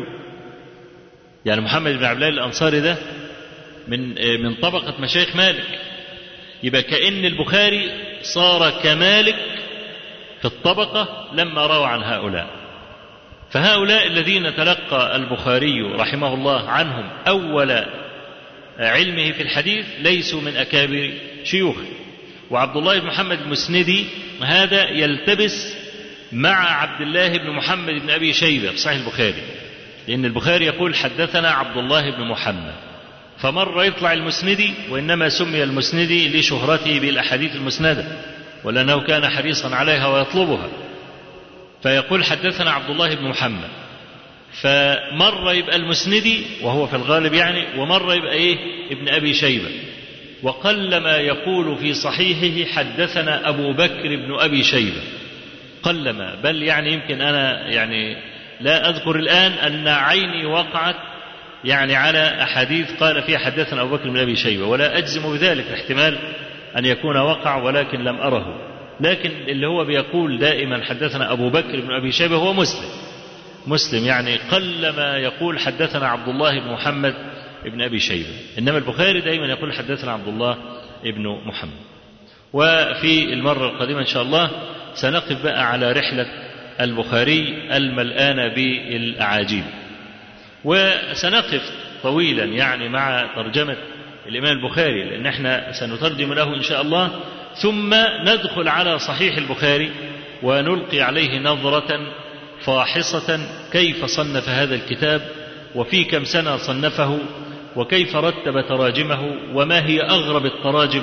[1.45, 2.97] يعني محمد بن عبد الله الأنصاري ده
[3.87, 5.79] من من طبقة مشايخ مالك.
[6.63, 7.91] يبقى كأن البخاري
[8.21, 9.35] صار كمالك
[10.39, 12.47] في الطبقة لما روى عن هؤلاء.
[13.51, 17.85] فهؤلاء الذين تلقى البخاري رحمه الله عنهم أول
[18.79, 21.85] علمه في الحديث ليسوا من أكابر شيوخه.
[22.51, 24.05] وعبد الله بن محمد المسندي
[24.41, 25.84] هذا يلتبس
[26.35, 29.43] مع عبد الله بن محمد بن أبي شيبة في صحيح البخاري
[30.07, 32.73] لأن البخاري يقول حدثنا عبد الله بن محمد.
[33.37, 38.05] فمرة يطلع المسندي وإنما سمي المسندي لشهرته بالأحاديث المسندة
[38.63, 40.69] ولأنه كان حريصا عليها ويطلبها.
[41.83, 43.69] فيقول حدثنا عبد الله بن محمد.
[44.61, 48.57] فمرة يبقى المسندي وهو في الغالب يعني ومرة يبقى إيه؟
[48.91, 49.69] ابن أبي شيبة.
[50.43, 55.01] وقلما يقول في صحيحه حدثنا أبو بكر بن أبي شيبة.
[55.85, 58.17] قلما بل يعني يمكن أنا يعني
[58.61, 60.95] لا أذكر الآن أن عيني وقعت
[61.63, 64.65] يعني على أحاديث قال فيها حدثنا أبو بكر بن أبي شيبة.
[64.65, 66.17] ولا أجزم بذلك احتمال
[66.77, 68.59] أن يكون وقع ولكن لم أره.
[68.99, 72.89] لكن اللي هو بيقول دائما حدثنا أبو بكر بن أبي شيبة هو مسلم.
[73.67, 77.13] مسلم يعني قلما يقول حدثنا عبد الله بن محمد
[77.65, 78.29] بن أبي شيبة.
[78.57, 80.57] إنما البخاري دائما يقول حدثنا عبد الله
[81.03, 81.85] بن محمد.
[82.53, 84.51] وفي المرة القادمة إن شاء الله
[84.95, 86.25] سنقف بقى على رحلة
[86.81, 89.63] البخاري الملآن بالأعاجيب.
[90.63, 91.61] وسنقف
[92.03, 93.77] طويلا يعني مع ترجمة
[94.27, 97.11] الإمام البخاري لأن إحنا سنترجم له إن شاء الله.
[97.61, 99.91] ثم ندخل على صحيح البخاري
[100.43, 101.99] ونلقي عليه نظرة
[102.61, 103.39] فاحصة
[103.71, 105.21] كيف صنف هذا الكتاب
[105.75, 107.19] وفي كم سنة صنفه
[107.75, 111.01] وكيف رتب تراجمه وما هي أغرب التراجم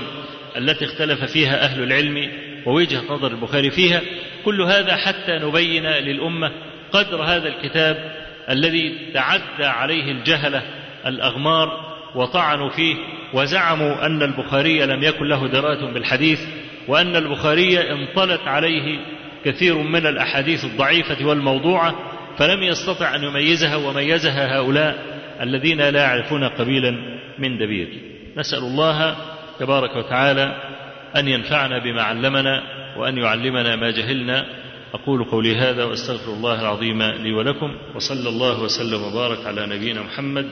[0.57, 2.33] التي اختلف فيها أهل العلم
[2.67, 4.01] ووجهة نظر البخاري فيها.
[4.45, 6.53] كل هذا حتى نبين للأمة
[6.93, 8.13] قدر هذا الكتاب
[8.51, 10.63] الذي تعدى عليه الجهلة
[11.07, 12.97] الأغمار وطعنوا فيه
[13.35, 16.41] وزعموا أن البخاري لم يكن له دراية بالحديث
[16.89, 18.99] وأن البخاري انطلت عليه
[19.45, 21.95] كثير من الأحاديث الضعيفة والموضوعة
[22.39, 26.91] فلم يستطع أن يميزها وميزها هؤلاء الذين لا يعرفون قبيلا
[27.39, 27.89] من دبير.
[28.37, 29.17] نسأل الله
[29.59, 30.72] تبارك وتعالى
[31.17, 32.63] أن ينفعنا بما علمنا
[32.99, 34.47] وأن يعلمنا ما جهلنا.
[34.95, 40.51] أقول قولي هذا وأستغفر الله العظيم لي ولكم وصلى الله وسلم وبارك على نبينا محمد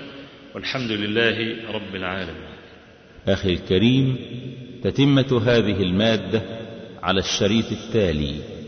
[0.55, 2.51] والحمد لله رب العالمين.
[3.29, 4.17] أخي الكريم
[4.85, 6.43] تتمة هذه المادة
[7.03, 8.60] على الشريط التالي.